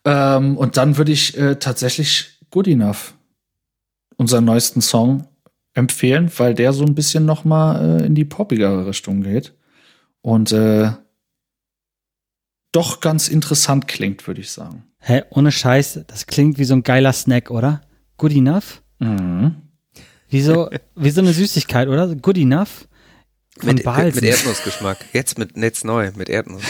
[0.03, 3.16] Ähm, und dann würde ich äh, tatsächlich Good Enough,
[4.18, 5.28] unseren neuesten Song,
[5.74, 9.53] empfehlen, weil der so ein bisschen noch mal äh, in die poppigere Richtung geht
[10.22, 10.91] und äh,
[12.72, 14.84] doch ganz interessant klingt, würde ich sagen.
[14.99, 17.82] Hä, ohne Scheiß, das klingt wie so ein geiler Snack, oder?
[18.18, 18.82] Good enough?
[18.99, 19.56] Mhm.
[20.30, 22.16] Wie so, wie so eine Süßigkeit, oder?
[22.16, 22.88] Good enough?
[23.60, 24.16] Von Mit, Balsen.
[24.16, 24.97] mit Erdnussgeschmack.
[25.14, 26.64] Jetzt mit jetzt neu, mit Erdnuss.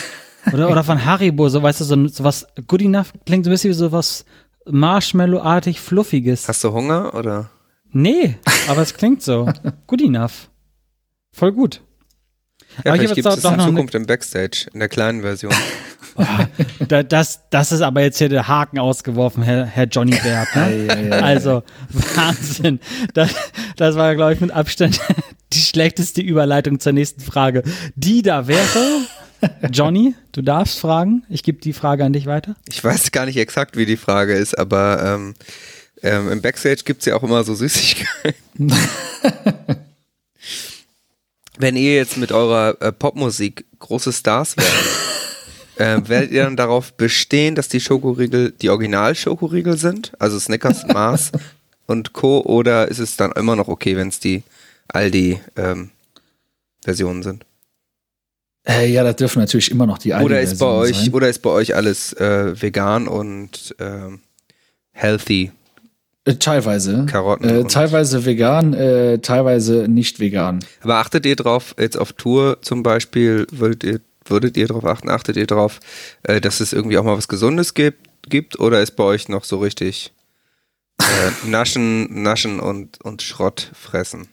[0.53, 3.53] Oder, oder von Haribo, so weißt du, so, so was Good enough klingt so ein
[3.53, 4.25] bisschen wie so was
[4.69, 6.47] Marshmallow-artig Fluffiges.
[6.47, 7.49] Hast du Hunger oder?
[7.91, 8.35] Nee,
[8.67, 9.49] aber es klingt so.
[9.87, 10.49] Good enough.
[11.31, 11.81] Voll gut.
[12.83, 15.53] Ja, Aber vielleicht gibt es doch in Zukunft im Backstage, in der kleinen Version.
[16.87, 20.47] Da, das, das ist aber jetzt hier der Haken ausgeworfen, Herr, Herr Johnny Bert.
[20.55, 21.09] Ne?
[21.21, 22.79] Also, Wahnsinn.
[23.13, 23.31] Das,
[23.75, 25.01] das war, glaube ich, mit Abstand
[25.53, 27.63] die schlechteste Überleitung zur nächsten Frage.
[27.95, 29.01] Die da wäre,
[29.71, 31.23] Johnny, du darfst fragen.
[31.29, 32.55] Ich gebe die Frage an dich weiter.
[32.69, 35.33] Ich weiß gar nicht exakt, wie die Frage ist, aber ähm,
[36.01, 38.73] ähm, im Backstage gibt es ja auch immer so Süßigkeiten.
[41.57, 44.73] Wenn ihr jetzt mit eurer äh, Popmusik große Stars werdet,
[46.05, 50.11] äh, werdet ihr dann darauf bestehen, dass die Schokoriegel die Original-Schokoriegel sind?
[50.19, 51.31] Also Snickers, Mars
[51.85, 52.41] und Co.
[52.41, 54.43] Oder ist es dann immer noch okay, wenn es die
[54.89, 57.45] Aldi-Versionen sind?
[58.67, 61.13] Äh, ja, das dürfen natürlich immer noch die alten Oder ist bei Versionen euch, sein.
[61.13, 64.19] oder ist bei euch alles äh, vegan und ähm,
[64.91, 65.51] healthy?
[66.25, 67.05] Äh, teilweise.
[67.05, 70.65] Karotten Äh, teilweise vegan, äh, teilweise nicht vegan.
[70.81, 75.09] Aber achtet ihr drauf, jetzt auf Tour zum Beispiel, würdet ihr, würdet ihr darauf achten,
[75.09, 75.79] achtet ihr drauf,
[76.23, 79.43] äh, dass es irgendwie auch mal was Gesundes gibt, gibt oder ist bei euch noch
[79.43, 80.13] so richtig
[80.99, 81.05] äh,
[81.47, 84.27] Naschen, Naschen und, und Schrott fressen?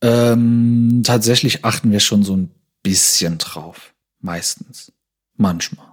[0.00, 2.50] Ähm, tatsächlich achten wir schon so ein
[2.84, 3.92] bisschen drauf.
[4.20, 4.92] Meistens.
[5.36, 5.86] Manchmal.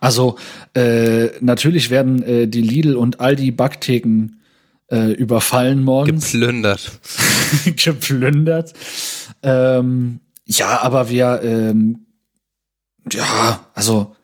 [0.00, 0.38] Also,
[0.74, 4.36] äh, natürlich werden äh, die Lidl und Aldi Backtheken
[4.92, 6.30] äh, überfallen morgens.
[6.32, 7.00] Geplündert.
[7.76, 8.74] geplündert.
[9.42, 12.06] Ähm, ja, aber wir, ähm,
[13.10, 14.14] ja, also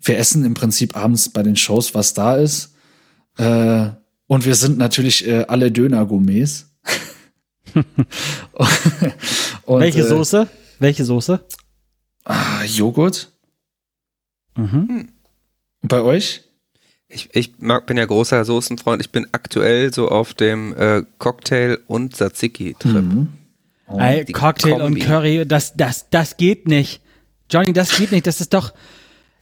[0.00, 2.74] wir essen im Prinzip abends bei den Shows, was da ist.
[3.38, 3.88] Äh,
[4.28, 6.66] und wir sind natürlich äh, alle Döner-Gourmets.
[9.64, 10.48] Und, Welche äh, Soße?
[10.78, 11.44] Welche Soße?
[12.24, 13.32] Ah, Joghurt.
[14.56, 15.12] Mhm.
[15.82, 16.45] Bei euch?
[17.08, 19.00] Ich, ich mag, bin ja großer Soßenfreund.
[19.00, 23.02] Ich bin aktuell so auf dem äh, Cocktail- und Tzatziki-Trip.
[23.02, 23.28] Mhm.
[23.86, 25.00] Oh, Ey, Cocktail und Kombi.
[25.00, 27.00] Curry, das, das, das geht nicht.
[27.48, 28.26] Johnny, das geht nicht.
[28.26, 28.72] Das ist doch,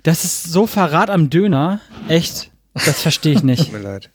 [0.02, 1.80] das ist so Verrat am Döner.
[2.08, 3.64] Echt, das verstehe ich nicht.
[3.64, 4.10] Tut mir leid.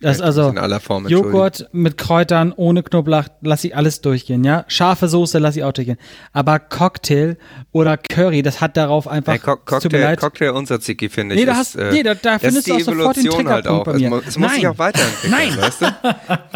[0.00, 1.08] Das Ich also muss in aller Form.
[1.08, 4.64] Joghurt mit Kräutern, ohne Knoblauch, lass ich alles durchgehen, ja.
[4.68, 5.98] Scharfe Soße lass ich auch durchgehen.
[6.32, 7.36] Aber Cocktail
[7.72, 10.14] oder Curry, das hat darauf einfach, Hey, Co Cocktail.
[10.16, 11.40] Cocktail und Tzatziki finde ich.
[11.40, 13.48] Nee, da ist, hast- äh, nee, da- da findest ist du auch sofort den Evolution
[13.48, 13.92] halt Triggerpunkt auch.
[13.92, 14.16] bei mir.
[14.22, 14.72] Es, es muss sich Nein.
[14.72, 15.58] auch weiterentwickeln, Nein.
[15.58, 15.86] weißt du?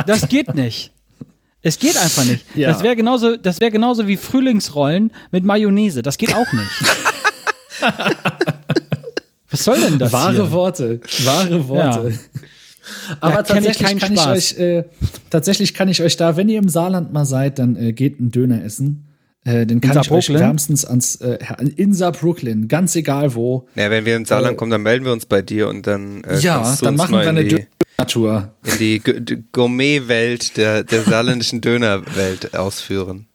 [0.06, 0.92] Das geht nicht.
[1.62, 2.44] Es geht einfach nicht.
[2.56, 2.68] Ja.
[2.72, 6.02] Das wäre genauso, das wäre genauso wie Frühlingsrollen mit Mayonnaise.
[6.02, 6.70] Das geht auch nicht.
[9.50, 10.50] Was soll denn das Wahre hier?
[10.52, 12.18] Worte, wahre Worte.
[13.20, 14.36] Aber ich tatsächlich kann ich Spaß.
[14.36, 14.84] euch, äh,
[15.30, 18.30] tatsächlich kann ich euch da, wenn ihr im Saarland mal seid, dann äh, geht einen
[18.30, 19.08] Döner essen.
[19.44, 20.38] Äh, den kann ich euch Saarbrücken?
[20.38, 21.38] wärmstens ans äh,
[21.76, 23.66] in Saarbrücken, ganz egal wo.
[23.74, 26.38] Ja, wenn wir in Saarland kommen, dann melden wir uns bei dir und dann äh,
[26.38, 27.54] ja, dann uns machen mal wir eine in die,
[27.98, 28.52] Döner-Tour.
[28.64, 33.26] in die Gourmet-Welt der, der saarländischen Dönerwelt ausführen.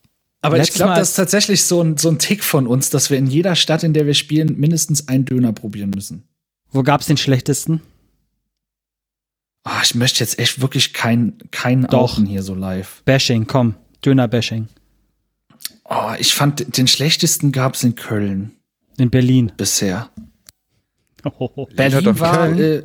[0.41, 2.89] Aber ich Letztes glaube, Mal- das ist tatsächlich so ein, so ein Tick von uns,
[2.89, 6.23] dass wir in jeder Stadt, in der wir spielen, mindestens einen Döner probieren müssen.
[6.71, 7.81] Wo gab's den schlechtesten?
[9.69, 12.17] Ah, ich möchte jetzt echt wirklich kein, kein Doch.
[12.23, 13.01] Hier so live.
[13.03, 13.75] Bashing, komm.
[14.05, 14.69] Döner-Bashing.
[15.83, 18.53] Oh, ich fand, den schlechtesten gab's in Köln
[18.97, 19.51] In Berlin.
[19.57, 20.09] bisher.
[21.25, 22.59] hat Berlin war, Köln.
[22.59, 22.83] äh,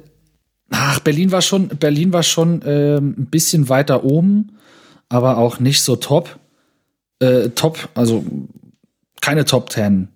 [0.70, 4.58] ach, Berlin war schon, Berlin war schon ähm, ein bisschen weiter oben,
[5.08, 6.40] aber auch nicht so top.
[7.20, 8.24] Äh, top, also
[9.20, 10.08] keine Top Ten,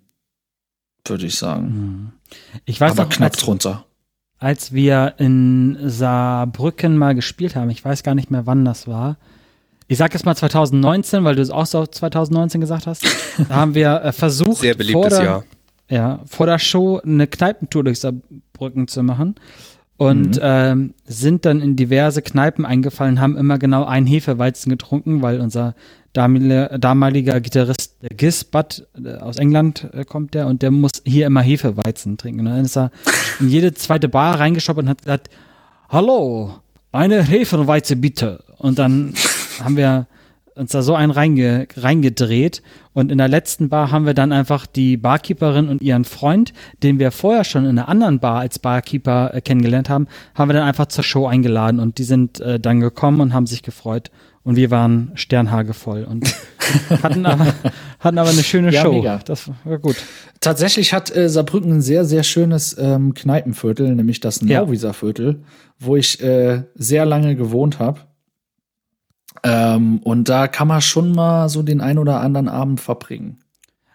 [1.05, 2.11] würde ich sagen.
[2.65, 3.85] Ich weiß aber noch, knapp als, drunter.
[4.39, 9.17] Als wir in Saarbrücken mal gespielt haben, ich weiß gar nicht mehr, wann das war.
[9.87, 13.05] Ich sag jetzt mal 2019, weil du es auch so 2019 gesagt hast.
[13.49, 15.43] Da haben wir äh, versucht, Sehr vor beliebtes der, Jahr.
[15.89, 19.35] ja, vor der Show eine Kneipentour durch Saarbrücken zu machen.
[19.97, 25.41] Und ähm, sind dann in diverse Kneipen eingefallen, haben immer genau einen Hefeweizen getrunken, weil
[25.41, 25.73] unser
[26.13, 30.91] damalige- damaliger Gitarrist, der Giz Butt, äh, aus England äh, kommt der, und der muss
[31.03, 32.41] hier immer Hefeweizen trinken.
[32.41, 32.91] Und dann ist er
[33.39, 35.29] in jede zweite Bar reingeschaut und hat gesagt,
[35.89, 36.59] Hallo,
[36.91, 38.43] eine Hefeweize bitte.
[38.57, 39.13] Und dann
[39.63, 40.05] haben wir
[40.57, 42.61] uns da so einen reinge reingedreht.
[42.93, 46.53] Und in der letzten Bar haben wir dann einfach die Barkeeperin und ihren Freund,
[46.83, 50.53] den wir vorher schon in einer anderen Bar als Barkeeper äh, kennengelernt haben, haben wir
[50.53, 51.79] dann einfach zur Show eingeladen.
[51.79, 54.11] Und die sind äh, dann gekommen und haben sich gefreut,
[54.47, 56.33] und wir waren sternhagevoll und
[57.03, 57.53] hatten aber,
[57.99, 58.93] hatten aber eine schöne ja, Show.
[58.93, 59.19] Mega.
[59.25, 59.97] Das war gut.
[60.39, 65.41] Tatsächlich hat äh, Saarbrücken ein sehr, sehr schönes ähm, Kneipenviertel, nämlich das Nauwieser Viertel,
[65.79, 67.99] wo ich äh, sehr lange gewohnt habe.
[69.43, 73.39] Ähm, und da kann man schon mal so den ein oder anderen Abend verbringen.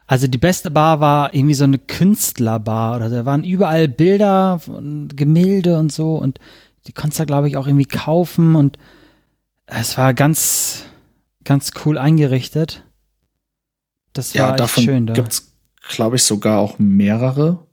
[0.06, 5.16] Also die beste Bar war irgendwie so eine Künstlerbar oder da waren überall Bilder und
[5.16, 6.38] Gemälde und so und
[6.86, 8.78] die konntest du glaube ich auch irgendwie kaufen und
[9.66, 10.84] es war ganz,
[11.44, 12.84] ganz cool eingerichtet.
[14.12, 15.06] Das war ja, davon schön.
[15.06, 15.14] Da.
[15.14, 15.54] Gibt's,
[15.88, 17.66] glaube ich, sogar auch mehrere.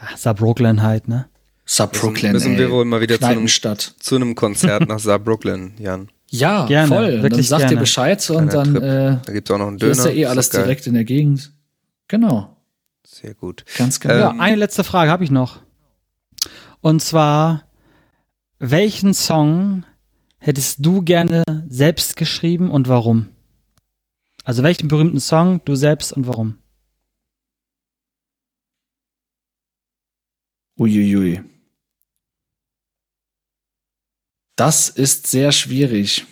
[0.00, 1.28] Ach, Saarbrooklyn halt, ne?
[1.66, 2.32] Saarbrooklyn.
[2.32, 6.08] Müssen, müssen wir wohl mal wieder zu einem, zu einem Konzert nach Saarbrooklyn, Jan.
[6.30, 7.20] Ja, gerne, voll.
[7.20, 7.74] Dann sagt gerne.
[7.74, 9.92] ihr Bescheid und dann äh, da gibt's auch noch einen Döner.
[9.92, 11.52] Ist ja eh alles direkt in der Gegend.
[12.06, 12.56] Genau.
[13.06, 13.64] Sehr gut.
[13.76, 14.14] Ganz genau.
[14.14, 15.60] Ja, eine letzte Frage habe ich noch.
[16.80, 17.64] Und zwar,
[18.58, 19.84] welchen Song
[20.38, 23.28] hättest du gerne selbst geschrieben und warum?
[24.44, 26.58] Also welchen berühmten Song du selbst und warum?
[30.78, 31.42] Uiuiui.
[34.58, 36.26] Das ist sehr schwierig.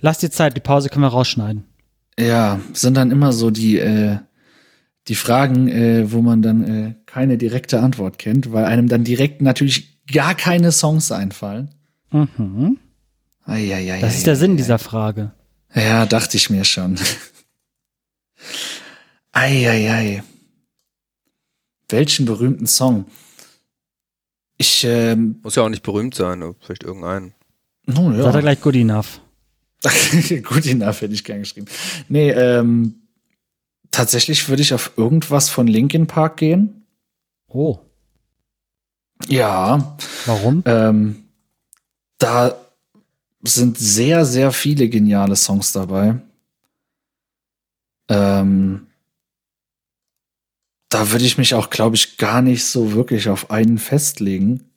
[0.00, 1.64] Lass dir Zeit, die Pause können wir rausschneiden.
[2.18, 4.16] Ja, sind dann immer so die, äh,
[5.08, 9.42] die Fragen, äh, wo man dann äh, keine direkte Antwort kennt, weil einem dann direkt
[9.42, 11.74] natürlich gar keine Songs einfallen.
[12.10, 12.78] Mhm.
[13.44, 15.32] Eieiei, das ist der Sinn dieser Frage.
[15.74, 16.98] Ja, dachte ich mir schon.
[19.32, 20.22] Eieiei.
[21.90, 23.04] Welchen berühmten Song?
[24.56, 27.34] Ich ähm, muss ja auch nicht berühmt sein, vielleicht irgendeinen.
[27.98, 28.22] Oh, ja.
[28.22, 29.20] Sagt er gleich good enough.
[30.42, 31.66] good enough hätte ich gern geschrieben.
[32.08, 32.94] Nee, ähm,
[33.90, 36.84] tatsächlich würde ich auf irgendwas von Linkin Park gehen.
[37.48, 37.78] Oh.
[39.28, 39.96] Ja.
[40.26, 40.62] Warum?
[40.66, 41.24] Ähm,
[42.18, 42.54] da
[43.42, 46.20] sind sehr, sehr viele geniale Songs dabei.
[48.08, 48.86] Ähm,
[50.90, 54.69] da würde ich mich auch, glaube ich, gar nicht so wirklich auf einen festlegen,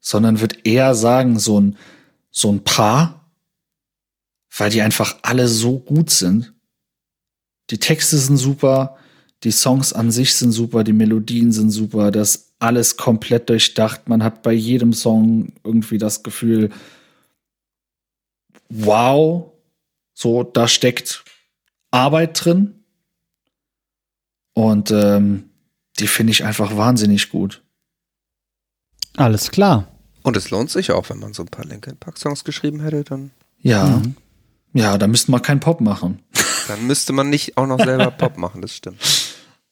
[0.00, 1.76] sondern würde eher sagen, so ein,
[2.30, 3.30] so ein paar,
[4.56, 6.54] weil die einfach alle so gut sind.
[7.70, 8.96] Die Texte sind super,
[9.44, 14.08] die Songs an sich sind super, die Melodien sind super, das alles komplett durchdacht.
[14.08, 16.70] Man hat bei jedem Song irgendwie das Gefühl,
[18.68, 19.52] wow,
[20.14, 21.24] so, da steckt
[21.90, 22.82] Arbeit drin.
[24.54, 25.50] Und ähm,
[26.00, 27.62] die finde ich einfach wahnsinnig gut.
[29.18, 29.88] Alles klar.
[30.22, 33.04] Und es lohnt sich auch, wenn man so ein paar Linkin Park Songs geschrieben hätte,
[33.04, 33.30] dann.
[33.60, 33.84] Ja.
[33.86, 34.14] Mhm.
[34.74, 36.20] Ja, da müsste man keinen Pop machen.
[36.68, 38.98] Dann müsste man nicht auch noch selber Pop machen, das stimmt.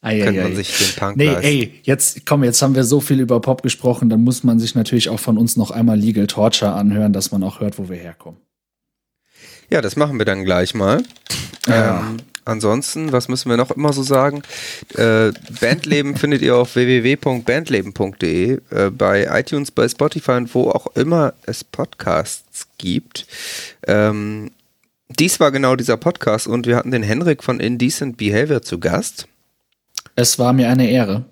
[0.01, 1.45] Ei, Könnte man sich den Punk Nee, leisten.
[1.45, 4.75] ey, jetzt, komm, jetzt haben wir so viel über Pop gesprochen, dann muss man sich
[4.75, 7.97] natürlich auch von uns noch einmal Legal Torture anhören, dass man auch hört, wo wir
[7.97, 8.41] herkommen.
[9.69, 11.03] Ja, das machen wir dann gleich mal.
[11.67, 12.01] Ja.
[12.01, 12.17] Ähm,
[12.47, 14.43] ansonsten, was müssen wir noch immer so sagen?
[14.95, 21.35] Äh, Bandleben findet ihr auf www.bandleben.de, äh, bei iTunes, bei Spotify und wo auch immer
[21.45, 23.27] es Podcasts gibt.
[23.87, 24.51] Ähm,
[25.09, 29.29] dies war genau dieser Podcast und wir hatten den Henrik von Indecent Behavior zu Gast.
[30.15, 31.25] Es war mir eine Ehre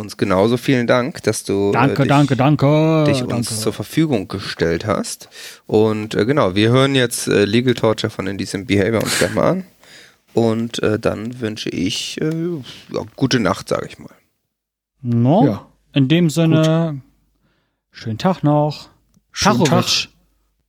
[0.00, 3.62] uns genauso vielen Dank, dass du äh, danke, äh, dich, danke, danke, dich uns danke.
[3.62, 5.28] zur Verfügung gestellt hast.
[5.66, 9.50] Und äh, genau, wir hören jetzt äh, Legal Torture von Indecent Behavior uns gleich mal
[9.50, 9.64] an.
[10.34, 12.50] Und äh, dann wünsche ich äh,
[12.92, 14.14] ja, gute Nacht, sage ich mal.
[15.02, 15.66] No, ja.
[15.92, 17.98] In dem Sinne, Gut.
[17.98, 18.90] schönen Tag noch.
[19.32, 19.84] Schönen Tag.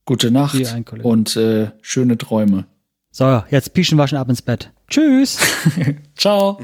[0.06, 0.56] Gute Nacht
[1.04, 1.40] und
[1.82, 2.66] schöne Träume.
[3.12, 4.72] So, jetzt pischen wir schon ab ins Bett.
[4.88, 5.38] Tschüss.
[6.16, 6.60] Ciao.